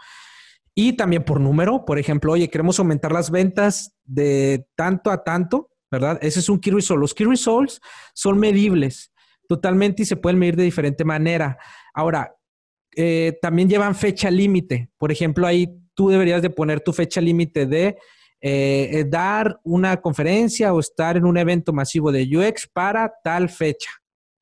Y 0.76 0.94
también 0.94 1.24
por 1.24 1.40
número, 1.40 1.86
por 1.86 2.00
ejemplo, 2.00 2.34
oye, 2.34 2.50
queremos 2.50 2.78
aumentar 2.78 3.12
las 3.12 3.32
ventas 3.32 3.96
de 4.04 4.68
tanto 4.76 5.10
a 5.10 5.24
tanto, 5.24 5.70
¿verdad? 5.90 6.20
Ese 6.22 6.40
es 6.40 6.50
un 6.50 6.60
key 6.60 6.72
result. 6.72 7.00
Los 7.00 7.14
key 7.14 7.26
results 7.26 7.82
son 8.14 8.38
medibles 8.38 9.12
totalmente 9.48 10.04
y 10.04 10.06
se 10.06 10.18
pueden 10.18 10.38
medir 10.38 10.56
de 10.56 10.64
diferente 10.64 11.04
manera. 11.04 11.58
Ahora, 11.94 12.37
eh, 13.00 13.38
también 13.42 13.70
llevan 13.70 13.94
fecha 13.94 14.32
límite. 14.32 14.90
Por 14.98 15.12
ejemplo, 15.12 15.46
ahí 15.46 15.70
tú 15.94 16.10
deberías 16.10 16.42
de 16.42 16.50
poner 16.50 16.82
tu 16.82 16.94
fecha 16.94 17.22
límite 17.22 17.68
de 17.68 17.98
eh, 18.42 18.90
eh, 18.92 19.06
dar 19.08 19.60
una 19.64 20.02
conferencia 20.02 20.74
o 20.74 20.80
estar 20.80 21.16
en 21.16 21.26
un 21.26 21.38
evento 21.38 21.74
masivo 21.74 22.12
de 22.12 22.28
UX 22.36 22.68
para 22.68 23.14
tal 23.24 23.50
fecha 23.50 23.92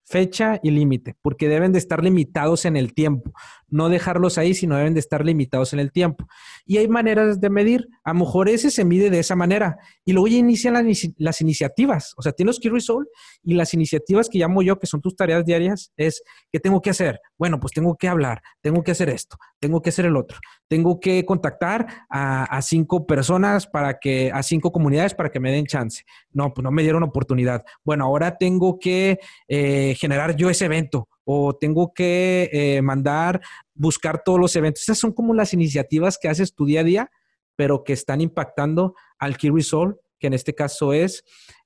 fecha 0.05 0.59
y 0.61 0.69
límite, 0.69 1.15
porque 1.21 1.49
deben 1.49 1.71
de 1.71 1.79
estar 1.79 2.03
limitados 2.03 2.65
en 2.65 2.77
el 2.77 2.93
tiempo. 2.93 3.31
No 3.67 3.89
dejarlos 3.89 4.37
ahí, 4.37 4.53
sino 4.53 4.77
deben 4.77 4.93
de 4.93 4.99
estar 4.99 5.25
limitados 5.25 5.73
en 5.73 5.79
el 5.79 5.91
tiempo. 5.91 6.27
Y 6.65 6.77
hay 6.77 6.87
maneras 6.87 7.41
de 7.41 7.49
medir. 7.49 7.87
A 8.03 8.13
lo 8.13 8.19
mejor 8.19 8.49
ese 8.49 8.69
se 8.69 8.85
mide 8.85 9.09
de 9.09 9.19
esa 9.19 9.35
manera. 9.35 9.77
Y 10.03 10.13
luego 10.13 10.27
ya 10.27 10.37
inician 10.37 10.73
las, 11.17 11.41
iniciativas. 11.41 12.13
O 12.17 12.21
sea, 12.21 12.31
tienes 12.31 12.59
que 12.59 12.69
resolve 12.69 13.07
y 13.43 13.55
las 13.55 13.73
iniciativas 13.73 14.29
que 14.29 14.37
llamo 14.37 14.61
yo, 14.61 14.79
que 14.79 14.87
son 14.87 15.01
tus 15.01 15.15
tareas 15.15 15.45
diarias, 15.45 15.91
es 15.97 16.23
¿qué 16.51 16.59
tengo 16.59 16.81
que 16.81 16.89
hacer? 16.89 17.19
Bueno, 17.37 17.59
pues 17.59 17.73
tengo 17.73 17.95
que 17.95 18.07
hablar, 18.07 18.41
tengo 18.61 18.83
que 18.83 18.91
hacer 18.91 19.09
esto, 19.09 19.37
tengo 19.59 19.81
que 19.81 19.89
hacer 19.89 20.05
el 20.05 20.15
otro, 20.15 20.37
tengo 20.67 20.99
que 20.99 21.25
contactar 21.25 22.05
a, 22.09 22.61
cinco 22.61 23.05
personas 23.05 23.67
para 23.67 23.99
que, 23.99 24.31
a 24.33 24.41
cinco 24.41 24.71
comunidades 24.71 25.13
para 25.13 25.29
que 25.29 25.39
me 25.39 25.51
den 25.51 25.65
chance. 25.65 26.03
No, 26.31 26.53
pues 26.53 26.63
no 26.63 26.71
me 26.71 26.83
dieron 26.83 27.03
oportunidad. 27.03 27.63
Bueno, 27.83 28.05
ahora 28.05 28.37
tengo 28.37 28.79
que 28.79 29.19
eh, 29.47 29.95
generar 29.99 30.35
yo 30.35 30.49
ese 30.49 30.65
evento 30.65 31.09
o 31.25 31.55
tengo 31.55 31.93
que 31.93 32.49
eh, 32.53 32.81
mandar, 32.81 33.41
buscar 33.73 34.23
todos 34.23 34.39
los 34.39 34.55
eventos. 34.55 34.83
Esas 34.83 34.99
son 34.99 35.11
como 35.11 35.33
las 35.33 35.53
iniciativas 35.53 36.17
que 36.17 36.29
haces 36.29 36.53
tu 36.53 36.65
día 36.65 36.79
a 36.79 36.83
día, 36.85 37.11
pero 37.55 37.83
que 37.83 37.93
están 37.93 38.21
impactando 38.21 38.95
al 39.19 39.37
Key 39.37 39.49
Result, 39.49 39.97
que 40.19 40.27
en 40.27 40.33
este 40.33 40.55
caso 40.55 40.93
es, 40.93 41.23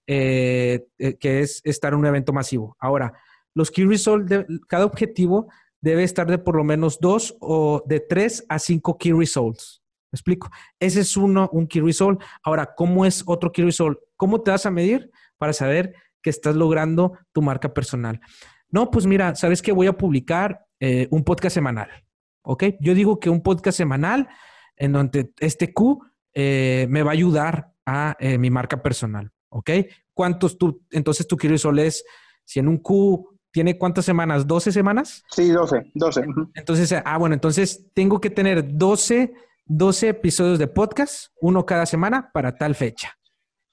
eh, 0.07 0.87
que 1.19 1.41
es 1.41 1.61
estar 1.63 1.93
en 1.93 1.99
un 1.99 2.05
evento 2.07 2.33
masivo. 2.33 2.75
Ahora, 2.79 3.13
los 3.53 3.69
Key 3.69 3.85
Result, 3.85 4.31
cada 4.67 4.85
objetivo 4.85 5.47
debe 5.81 6.03
estar 6.03 6.27
de 6.27 6.37
por 6.37 6.55
lo 6.55 6.63
menos 6.63 6.99
dos 6.99 7.35
o 7.39 7.83
de 7.85 7.99
tres 7.99 8.45
a 8.49 8.59
cinco 8.59 8.97
key 8.97 9.13
results. 9.13 9.81
¿Me 10.11 10.17
explico? 10.17 10.49
Ese 10.79 11.01
es 11.01 11.15
uno, 11.15 11.49
un 11.53 11.67
key 11.67 11.81
result. 11.81 12.21
Ahora, 12.43 12.73
¿cómo 12.75 13.05
es 13.05 13.23
otro 13.27 13.51
key 13.51 13.63
result? 13.63 13.99
¿Cómo 14.15 14.41
te 14.41 14.51
vas 14.51 14.65
a 14.65 14.71
medir 14.71 15.11
para 15.37 15.53
saber 15.53 15.93
que 16.21 16.31
estás 16.31 16.55
logrando 16.55 17.17
tu 17.31 17.41
marca 17.41 17.73
personal? 17.73 18.19
No, 18.71 18.91
pues 18.91 19.05
mira, 19.05 19.35
sabes 19.35 19.61
que 19.61 19.71
voy 19.71 19.87
a 19.87 19.97
publicar 19.97 20.65
eh, 20.79 21.07
un 21.11 21.23
podcast 21.23 21.53
semanal. 21.53 21.89
¿Ok? 22.43 22.63
Yo 22.79 22.93
digo 22.93 23.19
que 23.19 23.29
un 23.29 23.41
podcast 23.41 23.77
semanal 23.77 24.29
en 24.75 24.93
donde 24.93 25.33
este 25.39 25.73
Q 25.73 25.99
eh, 26.33 26.87
me 26.89 27.03
va 27.03 27.11
a 27.11 27.13
ayudar 27.13 27.73
a 27.85 28.15
eh, 28.19 28.37
mi 28.37 28.49
marca 28.49 28.81
personal. 28.81 29.31
¿Ok? 29.49 29.71
¿Cuántos 30.13 30.57
tú, 30.57 30.81
entonces 30.91 31.27
tu 31.27 31.37
key 31.37 31.49
result 31.49 31.79
es, 31.79 32.05
si 32.45 32.59
en 32.59 32.67
un 32.67 32.77
Q 32.77 33.39
¿Tiene 33.51 33.77
cuántas 33.77 34.05
semanas? 34.05 34.45
¿12 34.45 34.71
semanas? 34.71 35.23
Sí, 35.31 35.49
12, 35.49 35.91
12. 35.95 36.25
Entonces, 36.53 36.93
ah, 37.03 37.17
bueno, 37.17 37.33
entonces 37.33 37.89
tengo 37.95 38.21
que 38.21 38.29
tener 38.29 38.77
12, 38.77 39.33
12 39.65 40.09
episodios 40.09 40.59
de 40.59 40.67
podcast, 40.67 41.33
uno 41.41 41.65
cada 41.65 41.87
semana 41.87 42.29
para 42.31 42.55
tal 42.55 42.75
fecha. 42.75 43.17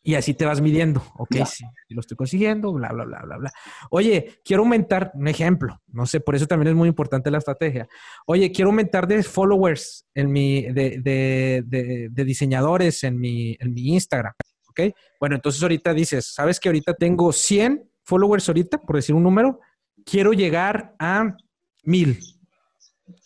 Y 0.07 0.15
así 0.15 0.35
te 0.35 0.45
vas 0.45 0.61
midiendo. 0.61 1.03
Ok, 1.17 1.35
sí, 1.47 1.65
lo 1.89 2.01
estoy 2.01 2.17
consiguiendo, 2.17 2.73
bla, 2.73 2.91
bla, 2.93 3.05
bla, 3.05 3.23
bla, 3.23 3.37
bla. 3.39 3.53
Oye, 3.91 4.39
quiero 4.45 4.63
aumentar, 4.63 5.11
un 5.15 5.27
ejemplo, 5.27 5.83
no 5.89 6.07
sé, 6.07 6.21
por 6.21 6.37
eso 6.37 6.47
también 6.47 6.69
es 6.69 6.75
muy 6.77 6.87
importante 6.87 7.29
la 7.29 7.39
estrategia. 7.39 7.89
Oye, 8.25 8.53
quiero 8.53 8.71
aumentar 8.71 9.09
de 9.09 9.25
followers 9.25 10.07
en 10.15 10.31
mi, 10.31 10.63
de, 10.63 11.01
de, 11.03 11.65
de, 11.67 12.09
de 12.09 12.25
diseñadores 12.25 13.03
en 13.03 13.19
mi, 13.19 13.57
en 13.59 13.75
mi 13.75 13.95
Instagram. 13.95 14.33
Ok, 14.69 14.95
bueno, 15.19 15.35
entonces 15.35 15.61
ahorita 15.61 15.93
dices, 15.93 16.33
¿sabes 16.33 16.61
que 16.61 16.69
ahorita 16.69 16.95
tengo 16.95 17.33
100 17.33 17.91
followers 18.05 18.49
ahorita, 18.49 18.79
por 18.83 18.95
decir 18.95 19.17
un 19.17 19.25
número, 19.25 19.59
quiero 20.05 20.33
llegar 20.33 20.95
a 21.01 21.37
mil. 21.83 22.21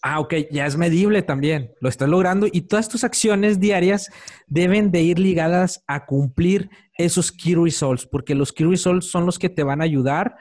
Ah, 0.03 0.21
ok, 0.21 0.35
ya 0.51 0.67
es 0.67 0.77
medible 0.77 1.23
también, 1.23 1.73
lo 1.81 1.89
estás 1.89 2.09
logrando 2.09 2.47
y 2.51 2.63
todas 2.63 2.89
tus 2.89 3.05
acciones 3.05 3.61
diarias 3.61 4.11
deben 4.47 4.91
de 4.91 5.03
ir 5.03 5.19
ligadas 5.19 5.83
a 5.87 6.05
cumplir 6.07 6.69
esos 6.99 7.33
key 7.33 7.55
results, 7.55 8.07
porque 8.07 8.35
los 8.35 8.53
key 8.53 8.67
results 8.67 9.11
son 9.11 9.25
los 9.25 9.39
que 9.39 9.49
te 9.49 9.63
van 9.63 9.81
a 9.81 9.85
ayudar 9.85 10.37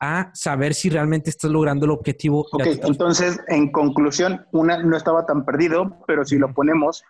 a 0.00 0.30
saber 0.34 0.74
si 0.74 0.90
realmente 0.90 1.30
estás 1.30 1.50
logrando 1.50 1.86
el 1.86 1.92
objetivo. 1.92 2.46
Ok, 2.52 2.66
entonces, 2.66 3.38
en 3.48 3.70
conclusión, 3.70 4.44
una 4.52 4.82
no 4.82 4.96
estaba 4.96 5.24
tan 5.24 5.44
perdido, 5.44 5.96
pero 6.06 6.24
si 6.24 6.38
lo 6.38 6.52
ponemos, 6.52 7.04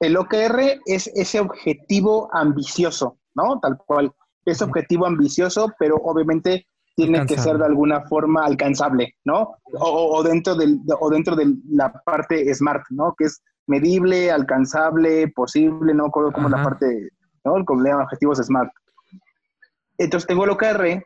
el 0.00 0.16
OKR 0.16 0.80
es 0.86 1.08
ese 1.14 1.40
objetivo 1.40 2.30
ambicioso, 2.32 3.18
¿no? 3.34 3.58
Tal 3.60 3.76
cual, 3.76 4.12
ese 4.44 4.64
objetivo 4.64 5.06
ambicioso, 5.06 5.72
pero 5.78 5.96
obviamente 5.96 6.66
tiene 6.94 7.24
que 7.26 7.38
ser 7.38 7.56
de 7.58 7.64
alguna 7.64 8.02
forma 8.02 8.44
alcanzable, 8.44 9.16
¿no? 9.24 9.56
O, 9.72 10.22
dentro 10.22 10.54
del, 10.54 10.78
o 11.00 11.10
dentro 11.10 11.34
de 11.34 11.54
la 11.70 11.92
parte 12.04 12.52
SMART, 12.54 12.84
¿no? 12.90 13.14
Que 13.16 13.24
es 13.24 13.42
medible, 13.66 14.30
alcanzable, 14.30 15.28
posible, 15.28 15.94
no 15.94 16.06
acuerdo 16.06 16.32
cómo 16.32 16.48
la 16.48 16.62
parte, 16.62 17.10
¿no? 17.44 17.64
Como 17.64 17.82
le 17.82 17.94
objetivos 17.94 18.38
SMART. 18.38 18.70
Entonces 19.98 20.26
tengo 20.26 20.44
el 20.44 20.50
OKR 20.50 21.04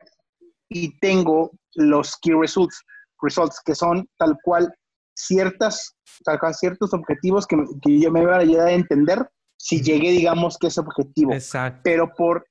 y 0.68 0.98
tengo 0.98 1.52
los 1.74 2.16
Key 2.16 2.32
Results, 2.32 2.82
results 3.22 3.60
que 3.64 3.74
son 3.74 4.08
tal 4.18 4.36
cual 4.42 4.72
ciertas, 5.14 5.96
tal 6.24 6.38
cual 6.40 6.54
ciertos 6.54 6.92
objetivos 6.94 7.46
que, 7.46 7.56
que 7.82 8.00
yo 8.00 8.10
me 8.10 8.24
voy 8.24 8.34
a 8.34 8.38
ayudar 8.38 8.68
a 8.68 8.72
entender 8.72 9.28
si 9.58 9.82
llegué, 9.82 10.10
digamos, 10.10 10.58
que 10.58 10.68
ese 10.68 10.80
objetivo. 10.80 11.32
Exacto. 11.32 11.80
Pero 11.84 12.12
por 12.14 12.46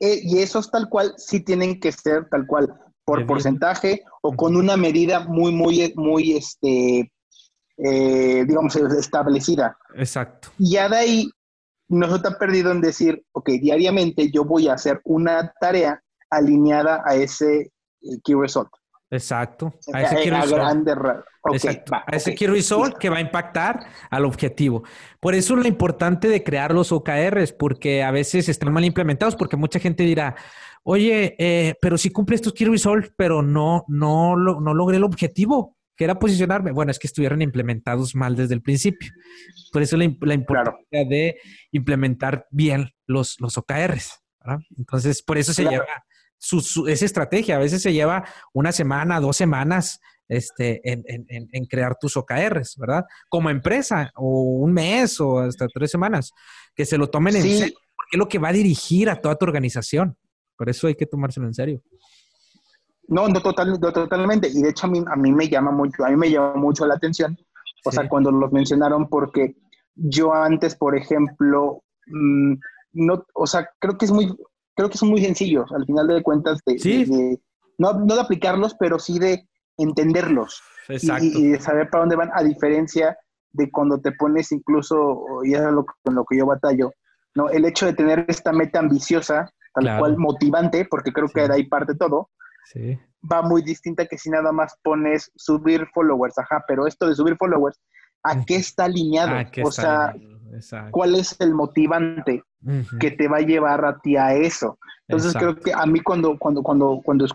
eh, 0.00 0.20
y 0.22 0.38
esos 0.38 0.70
tal 0.70 0.88
cual 0.88 1.14
sí 1.16 1.40
tienen 1.40 1.80
que 1.80 1.92
ser 1.92 2.28
tal 2.30 2.46
cual 2.46 2.74
por 3.04 3.24
porcentaje 3.26 4.02
o 4.20 4.32
con 4.32 4.56
una 4.56 4.76
medida 4.76 5.20
muy, 5.20 5.52
muy, 5.52 5.92
muy, 5.96 6.32
este, 6.32 7.12
eh, 7.78 8.44
digamos, 8.46 8.74
establecida. 8.74 9.78
Exacto. 9.94 10.48
Y 10.58 10.72
ya 10.72 10.88
de 10.88 10.96
ahí 10.96 11.30
no 11.88 12.08
se 12.08 12.16
está 12.16 12.36
perdido 12.36 12.72
en 12.72 12.80
decir, 12.80 13.24
ok, 13.32 13.50
diariamente 13.60 14.30
yo 14.32 14.44
voy 14.44 14.68
a 14.68 14.74
hacer 14.74 15.00
una 15.04 15.52
tarea 15.60 16.02
alineada 16.30 17.02
a 17.06 17.14
ese 17.14 17.60
eh, 17.60 18.20
key 18.24 18.34
result. 18.34 18.70
Exacto. 19.10 19.72
A 19.92 20.02
ese 20.02 20.16
key 20.16 20.30
result. 20.30 20.62
a 21.92 22.16
ese 22.16 22.34
key 22.34 22.46
result 22.46 22.98
que 22.98 23.08
va 23.08 23.18
a 23.18 23.20
impactar 23.20 23.86
al 24.10 24.24
objetivo. 24.24 24.82
Por 25.20 25.34
eso 25.34 25.54
es 25.54 25.62
lo 25.62 25.68
importante 25.68 26.28
de 26.28 26.42
crear 26.42 26.74
los 26.74 26.90
OKRs, 26.90 27.52
porque 27.52 28.02
a 28.02 28.10
veces 28.10 28.48
están 28.48 28.72
mal 28.72 28.84
implementados, 28.84 29.36
porque 29.36 29.56
mucha 29.56 29.78
gente 29.78 30.02
dirá, 30.02 30.34
oye, 30.82 31.36
eh, 31.38 31.74
pero 31.80 31.98
si 31.98 32.10
cumple 32.10 32.36
estos 32.36 32.52
key 32.52 32.66
results, 32.66 33.12
pero 33.16 33.42
no, 33.42 33.84
no, 33.88 34.36
no 34.36 34.74
logré 34.74 34.96
el 34.96 35.04
objetivo, 35.04 35.76
que 35.96 36.04
era 36.04 36.18
posicionarme. 36.18 36.72
Bueno, 36.72 36.90
es 36.90 36.98
que 36.98 37.06
estuvieron 37.06 37.42
implementados 37.42 38.14
mal 38.14 38.36
desde 38.36 38.54
el 38.54 38.62
principio. 38.62 39.10
Por 39.72 39.82
eso 39.82 39.96
la, 39.96 40.04
importancia 40.04 41.04
de 41.08 41.36
implementar 41.72 42.46
bien 42.50 42.90
los, 43.06 43.40
los 43.40 43.56
OKRs. 43.56 44.20
Entonces, 44.76 45.22
por 45.22 45.38
eso 45.38 45.52
se 45.52 45.64
lleva 45.64 45.86
su, 46.38 46.86
esa 46.88 47.04
estrategia. 47.04 47.56
A 47.56 47.60
veces 47.60 47.82
se 47.82 47.92
lleva 47.92 48.24
una 48.52 48.72
semana, 48.72 49.20
dos 49.20 49.36
semanas 49.36 50.00
este, 50.28 50.80
en, 50.84 51.64
crear 51.66 51.96
tus 52.00 52.16
OKRs, 52.16 52.76
¿verdad? 52.78 53.04
Como 53.28 53.50
empresa, 53.50 54.10
o 54.16 54.42
un 54.60 54.72
mes, 54.72 55.20
o 55.20 55.40
hasta 55.40 55.66
tres 55.68 55.90
semanas, 55.90 56.32
que 56.74 56.84
se 56.84 56.98
lo 56.98 57.08
tomen 57.08 57.36
en 57.36 57.42
serio, 57.42 57.74
porque 57.94 58.16
es 58.16 58.18
lo 58.18 58.28
que 58.28 58.38
va 58.38 58.48
a 58.48 58.52
dirigir 58.52 59.08
a 59.10 59.20
toda 59.20 59.36
tu 59.36 59.44
organización. 59.44 60.16
Por 60.56 60.68
eso 60.68 60.86
hay 60.86 60.94
que 60.94 61.06
tomárselo 61.06 61.46
en 61.46 61.54
serio. 61.54 61.82
No, 63.08 63.28
no, 63.28 63.40
total, 63.40 63.78
totalmente. 63.78 64.48
Y 64.48 64.62
de 64.62 64.70
hecho 64.70 64.86
a 64.86 64.90
mí, 64.90 65.04
a 65.06 65.16
mí 65.16 65.32
me 65.32 65.48
llama 65.48 65.70
mucho, 65.70 66.04
a 66.04 66.08
mí 66.08 66.16
me 66.16 66.30
llama 66.30 66.54
mucho 66.56 66.86
la 66.86 66.94
atención, 66.94 67.36
o 67.84 67.92
sea, 67.92 68.08
cuando 68.08 68.32
los 68.32 68.50
mencionaron, 68.50 69.08
porque 69.08 69.54
yo 69.94 70.34
antes, 70.34 70.74
por 70.74 70.96
ejemplo, 70.96 71.84
mm, 72.06 72.54
no, 72.94 73.24
o 73.34 73.46
sea, 73.46 73.68
creo 73.78 73.96
que 73.96 74.06
es 74.06 74.10
muy, 74.10 74.34
creo 74.76 74.90
que 74.90 74.98
son 74.98 75.08
muy 75.08 75.22
sencillos, 75.22 75.72
al 75.72 75.84
final 75.86 76.06
de 76.06 76.22
cuentas, 76.22 76.60
de, 76.66 77.40
no, 77.78 77.94
no, 77.94 78.14
de 78.14 78.20
aplicarlos, 78.20 78.76
pero 78.78 78.98
sí 78.98 79.18
de 79.18 79.48
entenderlos. 79.78 80.62
Y, 80.88 81.48
de 81.48 81.60
saber 81.60 81.90
para 81.90 82.02
dónde 82.02 82.16
van, 82.16 82.30
a 82.32 82.44
diferencia 82.44 83.18
de 83.52 83.70
cuando 83.70 83.98
te 83.98 84.12
pones 84.12 84.52
incluso, 84.52 85.24
y 85.44 85.54
es 85.54 85.60
lo, 85.62 85.84
con 86.04 86.14
lo 86.14 86.24
que 86.24 86.36
yo 86.36 86.46
batallo, 86.46 86.92
¿no? 87.34 87.48
El 87.48 87.64
hecho 87.64 87.86
de 87.86 87.94
tener 87.94 88.24
esta 88.28 88.52
meta 88.52 88.78
ambiciosa, 88.78 89.50
tal 89.74 89.98
cual 89.98 90.16
motivante, 90.16 90.86
porque 90.88 91.12
creo 91.12 91.28
que 91.28 91.48
de 91.48 91.54
ahí 91.54 91.66
parte 91.66 91.94
todo, 91.94 92.30
va 93.30 93.42
muy 93.42 93.62
distinta 93.62 94.06
que 94.06 94.18
si 94.18 94.30
nada 94.30 94.52
más 94.52 94.76
pones 94.82 95.30
subir 95.34 95.86
followers, 95.92 96.38
ajá, 96.38 96.64
pero 96.68 96.86
esto 96.86 97.08
de 97.08 97.14
subir 97.14 97.36
followers, 97.36 97.80
¿a 98.22 98.44
qué 98.44 98.56
está 98.56 98.84
alineado? 98.84 99.36
o 99.64 99.72
sea, 99.72 100.14
¿cuál 100.90 101.14
es 101.14 101.36
el 101.40 101.54
motivante 101.54 102.42
que 103.00 103.10
te 103.10 103.28
va 103.28 103.38
a 103.38 103.42
llevar 103.42 103.84
a 103.84 103.98
ti 103.98 104.16
a 104.16 104.34
eso? 104.34 104.78
Entonces 105.08 105.34
creo 105.34 105.56
que 105.56 105.72
a 105.72 105.86
mí 105.86 106.00
cuando, 106.00 106.36
cuando, 106.38 106.62
cuando, 106.62 107.00
cuando 107.04 107.26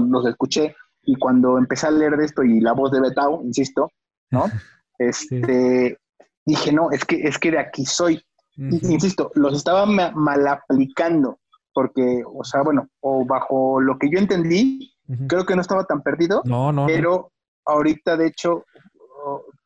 los 0.00 0.26
escuché 0.26 0.74
y 1.04 1.16
cuando 1.16 1.58
empecé 1.58 1.86
a 1.86 1.90
leer 1.90 2.16
de 2.16 2.26
esto 2.26 2.42
y 2.42 2.60
la 2.60 2.72
voz 2.72 2.90
de 2.90 3.00
Betao, 3.00 3.42
insisto, 3.42 3.90
¿no? 4.30 4.44
Este, 5.00 5.96
dije, 6.44 6.72
no, 6.72 6.90
es 6.90 7.04
que, 7.04 7.20
es 7.20 7.38
que 7.38 7.52
de 7.52 7.60
aquí 7.60 7.86
soy. 7.86 8.20
Insisto, 8.56 9.30
los 9.36 9.54
estaba 9.54 9.86
mal 9.86 10.48
aplicando 10.48 11.38
porque, 11.72 12.24
o 12.26 12.42
sea, 12.42 12.62
bueno, 12.62 12.88
o 12.98 13.24
bajo 13.24 13.80
lo 13.80 13.96
que 13.96 14.10
yo 14.10 14.18
entendí, 14.18 14.92
creo 15.28 15.46
que 15.46 15.54
no 15.54 15.60
estaba 15.60 15.84
tan 15.84 16.02
perdido, 16.02 16.42
no, 16.44 16.72
no, 16.72 16.86
pero 16.86 17.30
ahorita, 17.64 18.16
de 18.16 18.26
hecho, 18.26 18.64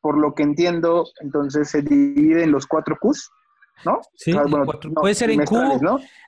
por 0.02 0.18
lo 0.18 0.34
que 0.34 0.42
entiendo, 0.42 1.06
entonces 1.20 1.70
se 1.70 1.80
divide 1.80 2.44
en 2.44 2.52
los 2.52 2.66
cuatro 2.66 2.98
Qs, 3.00 3.30
¿no? 3.84 4.00
Sí, 4.14 4.32
puede 4.94 5.14
ser 5.14 5.30
en 5.30 5.44
Q. 5.44 5.56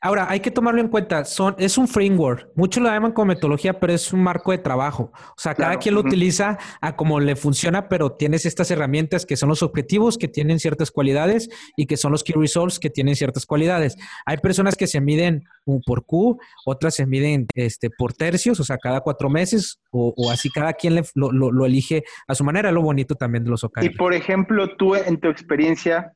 Ahora, 0.01 0.27
hay 0.29 0.41
que 0.41 0.51
tomarlo 0.51 0.81
en 0.81 0.89
cuenta. 0.89 1.25
Son, 1.25 1.55
es 1.59 1.79
un 1.79 1.89
framework. 1.89 2.49
Muchos 2.55 2.83
lo 2.83 2.89
llaman 2.89 3.13
como 3.13 3.27
metodología, 3.27 3.81
pero 3.81 3.93
es 3.93 4.13
un 4.13 4.23
marco 4.23 4.53
de 4.53 4.59
trabajo. 4.59 5.13
O 5.15 5.39
sea, 5.39 5.55
cada 5.55 5.77
quien 5.79 5.95
lo 5.95 6.01
utiliza 6.01 6.59
a 6.81 6.97
como 6.97 7.21
le 7.21 7.37
funciona, 7.37 7.89
pero 7.89 8.13
tienes 8.13 8.47
estas 8.47 8.71
herramientas 8.71 9.25
que 9.27 9.37
son 9.37 9.49
los 9.49 9.63
objetivos, 9.63 10.19
que 10.19 10.29
tienen 10.29 10.59
ciertas 10.59 10.91
cualidades, 10.91 11.49
y 11.77 11.87
que 11.87 11.97
son 11.97 12.13
los 12.13 12.23
key 12.23 12.35
results, 12.37 12.79
que 12.79 12.91
tienen 12.91 13.17
ciertas 13.17 13.47
cualidades. 13.47 13.97
Hay 14.27 14.39
personas 14.39 14.77
que 14.77 14.87
se 14.87 15.01
miden 15.01 15.45
por 15.87 16.05
Q, 16.05 16.39
otras 16.67 16.95
se 16.95 17.07
miden 17.07 17.47
este, 17.55 17.91
por 17.91 18.13
tercios, 18.13 18.61
o 18.61 18.65
sea, 18.65 18.79
cada 18.79 19.01
cuatro 19.01 19.31
meses, 19.31 19.81
o, 19.91 20.13
así 20.31 20.51
cada 20.51 20.73
quien 20.73 21.01
lo, 21.15 21.33
lo, 21.33 21.67
elige 21.67 22.05
a 22.27 22.35
su 22.35 22.45
manera. 22.45 22.71
Lo 22.73 22.83
bonito 22.83 23.15
también 23.15 23.45
de 23.45 23.51
los 23.51 23.65
OKR. 23.65 23.85
Y 23.85 23.91
por 23.91 24.15
ejemplo, 24.15 24.77
tú 24.77 24.95
en 24.95 25.19
tu 25.21 25.29
experiencia, 25.29 26.13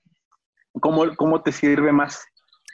¿Cómo, 0.80 1.04
cómo 1.16 1.42
te 1.42 1.52
sirve 1.52 1.92
más? 1.92 2.24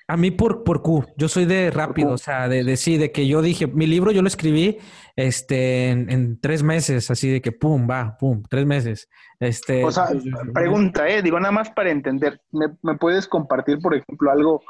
A 0.07 0.19
mí 0.19 0.31
por, 0.31 0.65
por 0.65 0.83
Q, 0.83 1.07
yo 1.17 1.29
soy 1.29 1.47
de 1.47 1.71
rápido, 1.71 2.13
o 2.13 2.19
sea, 2.19 2.47
de, 2.47 2.63
de, 2.63 2.77
sí, 2.77 2.99
de 2.99 3.11
que 3.11 3.27
yo 3.27 3.41
dije, 3.41 3.67
mi 3.67 3.87
libro 3.87 4.11
yo 4.11 4.21
lo 4.21 4.29
escribí 4.29 4.77
este, 5.17 5.89
en, 5.91 6.39
tres 6.41 6.63
meses, 6.63 7.11
así 7.11 7.31
de 7.31 7.41
que 7.41 7.53
pum, 7.53 7.89
va, 7.89 8.19
pum, 8.19 8.43
tres 8.51 8.67
meses. 8.67 9.09
Este, 9.41 9.83
o 9.83 9.91
sea, 9.91 10.09
pregunta, 10.53 11.09
eh, 11.09 11.23
digo 11.23 11.41
nada 11.41 11.53
más 11.53 11.71
para 11.71 11.91
entender, 11.91 12.39
¿me, 12.53 12.67
me 12.83 12.99
puedes 12.99 13.27
compartir, 13.27 13.79
por 13.79 13.95
ejemplo, 13.95 14.31
algo 14.31 14.61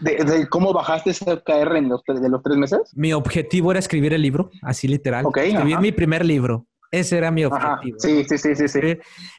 de, 0.00 0.46
cómo 0.48 0.72
bajaste 0.72 1.10
ese 1.10 1.30
OKR 1.30 1.76
en 1.76 1.88
los, 1.88 2.02
de 2.04 2.28
los 2.28 2.42
tres 2.42 2.56
meses? 2.56 2.80
Mi 2.94 3.12
objetivo 3.12 3.70
era 3.70 3.80
escribir 3.80 4.12
el 4.12 4.22
libro, 4.22 4.50
así 4.62 4.88
literal. 4.88 5.26
Ok. 5.26 5.36
Escribir 5.38 5.78
mi 5.78 5.92
primer 5.92 6.24
libro. 6.24 6.66
Ese 6.90 7.18
era 7.18 7.30
mi 7.30 7.44
objetivo. 7.44 7.98
Sí, 8.00 8.24
sí, 8.28 8.36
sí, 8.36 8.56
sí, 8.56 8.68
sí. 8.68 8.80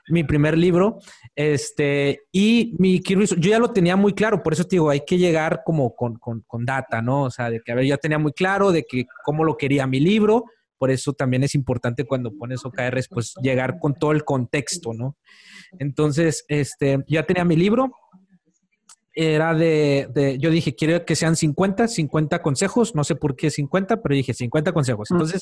Mi 0.08 0.24
primer 0.24 0.58
libro. 0.58 1.00
Este, 1.36 2.22
y 2.32 2.76
mi 2.80 3.02
yo 3.02 3.36
ya 3.38 3.60
lo 3.60 3.72
tenía 3.72 3.96
muy 3.96 4.14
claro, 4.14 4.42
por 4.42 4.54
eso 4.54 4.64
te 4.64 4.78
digo, 4.78 4.90
hay 4.90 5.02
que 5.06 5.18
llegar 5.18 5.62
como 5.66 5.96
con, 5.96 6.18
con, 6.18 6.42
con, 6.48 6.66
data, 6.66 7.02
¿no? 7.02 7.24
O 7.24 7.32
sea, 7.32 7.50
de 7.50 7.62
que, 7.62 7.72
a 7.72 7.76
ver, 7.76 7.86
ya 7.86 7.98
tenía 7.98 8.20
muy 8.20 8.32
claro 8.32 8.72
de 8.72 8.84
que 8.84 9.06
cómo 9.24 9.44
lo 9.44 9.58
quería 9.58 9.88
mi 9.88 10.00
libro, 10.00 10.46
por 10.78 10.92
eso 10.92 11.14
también 11.14 11.44
es 11.44 11.54
importante 11.54 12.06
cuando 12.06 12.36
pones 12.36 12.66
OKRs, 12.66 13.08
pues 13.10 13.34
llegar 13.42 13.78
con 13.80 13.94
todo 13.94 14.14
el 14.14 14.24
contexto, 14.24 14.94
¿no? 14.94 15.18
Entonces, 15.78 16.44
este, 16.48 17.04
ya 17.08 17.24
tenía 17.24 17.46
mi 17.46 17.56
libro, 17.56 17.92
era 19.13 19.54
de, 19.54 20.08
de, 20.13 20.38
yo 20.38 20.50
dije, 20.50 20.76
quiero 20.76 21.06
que 21.06 21.15
sean 21.15 21.36
50, 21.36 21.88
50 21.88 22.41
consejos, 22.41 22.95
no 22.95 23.04
sé 23.04 23.15
por 23.15 23.36
qué 23.36 23.50
50, 23.50 24.02
pero 24.02 24.15
dije 24.15 24.34
50 24.34 24.71
consejos. 24.71 25.12
Entonces, 25.12 25.41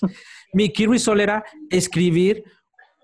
mi 0.53 0.69
key 0.71 0.87
result 0.87 1.21
era 1.21 1.43
escribir 1.69 2.43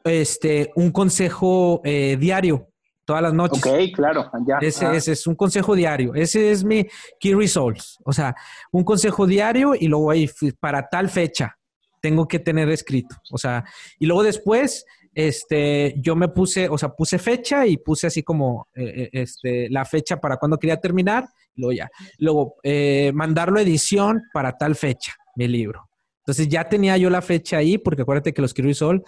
este, 0.03 0.71
un 0.75 0.91
consejo 0.91 1.81
eh, 1.83 2.17
diario 2.19 2.69
todas 3.05 3.21
las 3.21 3.33
noches. 3.33 3.63
Ok, 3.63 3.93
claro, 3.93 4.31
ya. 4.47 4.57
Ese, 4.59 4.95
ese, 4.95 5.11
es 5.11 5.27
un 5.27 5.35
consejo 5.35 5.75
diario. 5.75 6.15
Ese 6.15 6.51
es 6.51 6.63
mi 6.63 6.87
key 7.19 7.35
results. 7.35 7.99
O 8.03 8.11
sea, 8.11 8.35
un 8.71 8.83
consejo 8.83 9.27
diario 9.27 9.75
y 9.75 9.87
luego 9.87 10.09
ahí 10.09 10.29
para 10.59 10.87
tal 10.89 11.09
fecha 11.09 11.55
tengo 12.01 12.27
que 12.27 12.39
tener 12.39 12.69
escrito. 12.69 13.15
O 13.31 13.37
sea, 13.37 13.63
y 13.99 14.07
luego 14.07 14.23
después 14.23 14.85
este, 15.15 15.95
yo 15.97 16.15
me 16.15 16.27
puse, 16.27 16.67
o 16.67 16.77
sea, 16.77 16.89
puse 16.89 17.17
fecha 17.17 17.65
y 17.65 17.77
puse 17.77 18.07
así 18.07 18.21
como 18.21 18.67
eh, 18.75 18.83
eh, 19.03 19.09
este, 19.13 19.69
la 19.69 19.85
fecha 19.85 20.17
para 20.17 20.35
cuando 20.35 20.57
quería 20.59 20.77
terminar, 20.77 21.25
luego 21.55 21.71
ya. 21.71 21.89
Luego, 22.19 22.55
eh, 22.61 23.11
mandarlo 23.15 23.57
a 23.57 23.61
edición 23.61 24.23
para 24.33 24.57
tal 24.57 24.75
fecha, 24.75 25.15
mi 25.37 25.47
libro. 25.47 25.89
Entonces 26.19 26.49
ya 26.49 26.67
tenía 26.67 26.97
yo 26.97 27.09
la 27.09 27.21
fecha 27.21 27.57
ahí, 27.57 27.77
porque 27.77 28.01
acuérdate 28.01 28.33
que 28.33 28.41
los 28.41 28.53
key 28.53 28.65
results, 28.65 29.05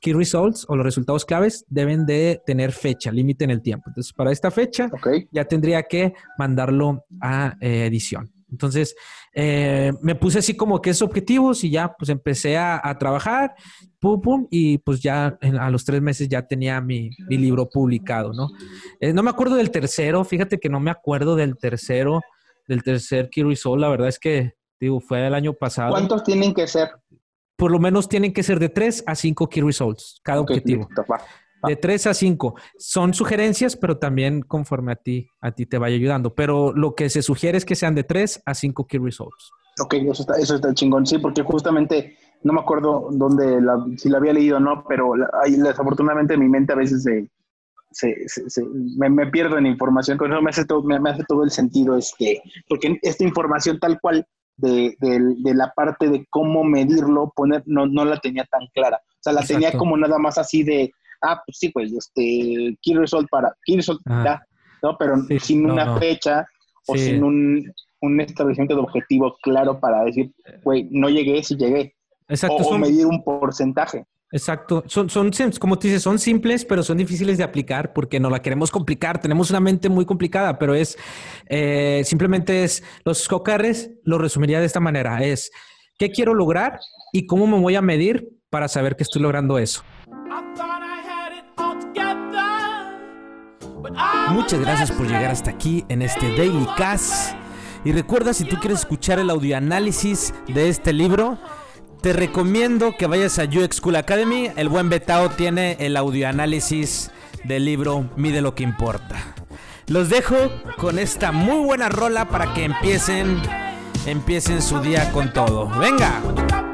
key 0.00 0.14
results 0.14 0.64
o 0.68 0.74
los 0.74 0.84
resultados 0.84 1.24
claves 1.24 1.64
deben 1.68 2.06
de 2.06 2.42
tener 2.44 2.72
fecha, 2.72 3.12
límite 3.12 3.44
en 3.44 3.50
el 3.50 3.62
tiempo. 3.62 3.90
Entonces, 3.90 4.12
para 4.14 4.32
esta 4.32 4.50
fecha 4.50 4.90
ya 5.30 5.44
tendría 5.44 5.82
que 5.82 6.14
mandarlo 6.38 7.04
a 7.20 7.56
edición. 7.60 8.35
Entonces, 8.50 8.94
eh, 9.34 9.92
me 10.02 10.14
puse 10.14 10.38
así 10.38 10.56
como 10.56 10.80
que 10.80 10.90
esos 10.90 11.08
objetivos 11.08 11.64
y 11.64 11.70
ya 11.70 11.94
pues 11.98 12.08
empecé 12.08 12.56
a, 12.56 12.96
trabajar, 12.98 13.54
pum, 13.98 14.20
pum, 14.20 14.46
y 14.50 14.78
pues 14.78 15.00
ya 15.00 15.38
a 15.58 15.70
los 15.70 15.84
tres 15.84 16.00
meses 16.00 16.28
ya 16.28 16.46
tenía 16.46 16.80
mi, 16.80 17.10
libro 17.28 17.68
publicado, 17.68 18.32
¿no? 18.32 18.48
Eh, 19.00 19.12
no 19.12 19.22
me 19.22 19.30
acuerdo 19.30 19.56
del 19.56 19.70
tercero, 19.70 20.24
fíjate 20.24 20.58
que 20.58 20.68
no 20.68 20.80
me 20.80 20.90
acuerdo 20.90 21.36
del 21.36 21.56
tercero, 21.56 22.20
del 22.68 22.82
tercer 22.82 23.28
Key 23.30 23.44
Result, 23.44 23.80
la 23.80 23.88
verdad 23.88 24.08
es 24.08 24.18
que, 24.18 24.54
digo, 24.80 25.00
fue 25.00 25.26
el 25.26 25.34
año 25.34 25.52
pasado. 25.52 25.90
¿Cuántos 25.90 26.24
tienen 26.24 26.54
que 26.54 26.66
ser? 26.66 26.90
Por 27.56 27.70
lo 27.70 27.78
menos 27.78 28.08
tienen 28.08 28.32
que 28.32 28.42
ser 28.42 28.58
de 28.58 28.68
tres 28.68 29.02
a 29.06 29.14
cinco 29.14 29.48
Key 29.48 29.62
Results, 29.62 30.20
cada 30.22 30.40
objetivo. 30.40 30.88
De 31.62 31.76
3 31.76 32.06
a 32.08 32.14
5. 32.14 32.54
Son 32.78 33.14
sugerencias, 33.14 33.76
pero 33.76 33.98
también 33.98 34.42
conforme 34.42 34.92
a 34.92 34.96
ti, 34.96 35.28
a 35.40 35.52
ti 35.52 35.66
te 35.66 35.78
vaya 35.78 35.96
ayudando. 35.96 36.34
Pero 36.34 36.72
lo 36.72 36.94
que 36.94 37.10
se 37.10 37.22
sugiere 37.22 37.58
es 37.58 37.64
que 37.64 37.74
sean 37.74 37.94
de 37.94 38.04
3 38.04 38.42
a 38.44 38.54
5 38.54 38.86
key 38.86 38.98
results. 38.98 39.50
Ok, 39.80 39.94
eso 39.94 40.22
está, 40.22 40.34
eso 40.36 40.54
está 40.54 40.72
chingón. 40.74 41.06
Sí, 41.06 41.18
porque 41.18 41.42
justamente 41.42 42.16
no 42.42 42.52
me 42.52 42.60
acuerdo 42.60 43.08
dónde 43.12 43.58
si 43.98 44.08
la 44.08 44.18
había 44.18 44.32
leído 44.32 44.58
o 44.58 44.60
no, 44.60 44.84
pero 44.88 45.14
ahí, 45.42 45.56
desafortunadamente 45.56 46.36
mi 46.36 46.48
mente 46.48 46.72
a 46.72 46.76
veces 46.76 47.02
se, 47.02 47.28
se, 47.90 48.64
me, 48.96 49.26
pierdo 49.26 49.58
en 49.58 49.66
información, 49.66 50.18
pero 50.18 50.34
eso 50.34 50.42
me 50.42 50.50
hace 50.50 50.64
todo, 50.64 50.82
me, 50.82 51.10
hace 51.10 51.24
todo 51.24 51.44
el 51.44 51.50
sentido, 51.50 51.96
este, 51.96 52.42
porque 52.68 52.98
esta 53.02 53.24
información 53.24 53.78
tal 53.80 54.00
cual 54.00 54.26
de, 54.56 54.96
de, 55.00 55.54
la 55.54 55.72
parte 55.74 56.08
de 56.08 56.26
cómo 56.30 56.64
medirlo, 56.64 57.32
poner, 57.34 57.62
no, 57.66 57.86
no 57.86 58.04
la 58.04 58.18
tenía 58.18 58.44
tan 58.44 58.66
clara. 58.72 59.00
O 59.04 59.18
sea, 59.20 59.32
la 59.32 59.42
tenía 59.42 59.72
como 59.72 59.96
nada 59.96 60.18
más 60.18 60.38
así 60.38 60.62
de, 60.62 60.92
ah, 61.22 61.42
pues 61.44 61.58
sí, 61.58 61.68
pues, 61.70 61.92
este, 61.92 62.76
key 62.82 62.94
result 62.94 63.28
para, 63.30 63.54
key 63.64 63.76
result 63.76 64.00
ah. 64.08 64.40
¿no? 64.82 64.96
Pero 64.98 65.16
sin 65.40 65.70
una 65.70 65.98
fecha 65.98 66.46
o 66.86 66.96
sin 66.96 67.22
un, 67.22 67.72
un, 68.00 68.20
establecimiento 68.20 68.74
de 68.74 68.80
objetivo 68.80 69.36
claro 69.42 69.80
para 69.80 70.04
decir, 70.04 70.32
güey, 70.62 70.88
no 70.90 71.08
llegué 71.08 71.42
si 71.42 71.56
llegué. 71.56 71.94
Exacto. 72.28 72.56
O, 72.56 72.78
medir 72.78 73.06
un 73.06 73.22
porcentaje. 73.22 74.04
Exacto. 74.32 74.82
Son, 74.86 75.08
son, 75.08 75.30
como 75.60 75.78
tú 75.78 75.86
dices, 75.86 76.02
son 76.02 76.18
simples, 76.18 76.64
pero 76.64 76.82
son 76.82 76.98
difíciles 76.98 77.38
de 77.38 77.44
aplicar 77.44 77.92
porque 77.92 78.18
no 78.18 78.28
la 78.28 78.42
queremos 78.42 78.70
complicar. 78.70 79.20
Tenemos 79.20 79.50
una 79.50 79.60
mente 79.60 79.88
muy 79.88 80.04
complicada, 80.04 80.58
pero 80.58 80.74
es 80.74 80.98
eh, 81.48 82.02
simplemente 82.04 82.64
es 82.64 82.82
los 83.04 83.28
cocarres, 83.28 83.92
lo 84.04 84.18
resumiría 84.18 84.60
de 84.60 84.66
esta 84.66 84.80
manera: 84.80 85.22
es 85.22 85.52
qué 85.98 86.10
quiero 86.10 86.34
lograr 86.34 86.80
y 87.12 87.26
cómo 87.26 87.46
me 87.46 87.58
voy 87.58 87.76
a 87.76 87.82
medir 87.82 88.28
para 88.50 88.68
saber 88.68 88.96
que 88.96 89.04
estoy 89.04 89.22
logrando 89.22 89.58
eso. 89.58 89.82
Muchas 94.30 94.60
gracias 94.60 94.90
por 94.92 95.06
llegar 95.06 95.30
hasta 95.30 95.50
aquí 95.50 95.84
en 95.88 96.02
este 96.02 96.36
Daily 96.36 96.66
Cast. 96.76 97.34
Y 97.84 97.92
recuerda, 97.92 98.34
si 98.34 98.44
tú 98.44 98.56
quieres 98.56 98.80
escuchar 98.80 99.18
el 99.18 99.30
audioanálisis 99.30 100.34
de 100.48 100.68
este 100.68 100.92
libro, 100.92 101.38
te 102.00 102.12
recomiendo 102.12 102.96
que 102.96 103.06
vayas 103.06 103.38
a 103.38 103.44
UX 103.44 103.76
School 103.76 103.96
Academy. 103.96 104.50
El 104.56 104.68
buen 104.68 104.88
Betao 104.88 105.30
tiene 105.30 105.76
el 105.80 105.96
audioanálisis 105.96 107.10
del 107.44 107.64
libro 107.64 108.10
Mide 108.16 108.40
lo 108.40 108.54
que 108.54 108.64
importa. 108.64 109.34
Los 109.86 110.08
dejo 110.08 110.36
con 110.78 110.98
esta 110.98 111.30
muy 111.30 111.64
buena 111.64 111.88
rola 111.88 112.28
para 112.28 112.52
que 112.54 112.64
empiecen 112.64 113.40
empiecen 114.06 114.62
su 114.62 114.80
día 114.80 115.10
con 115.12 115.32
todo. 115.32 115.68
Venga. 115.78 116.65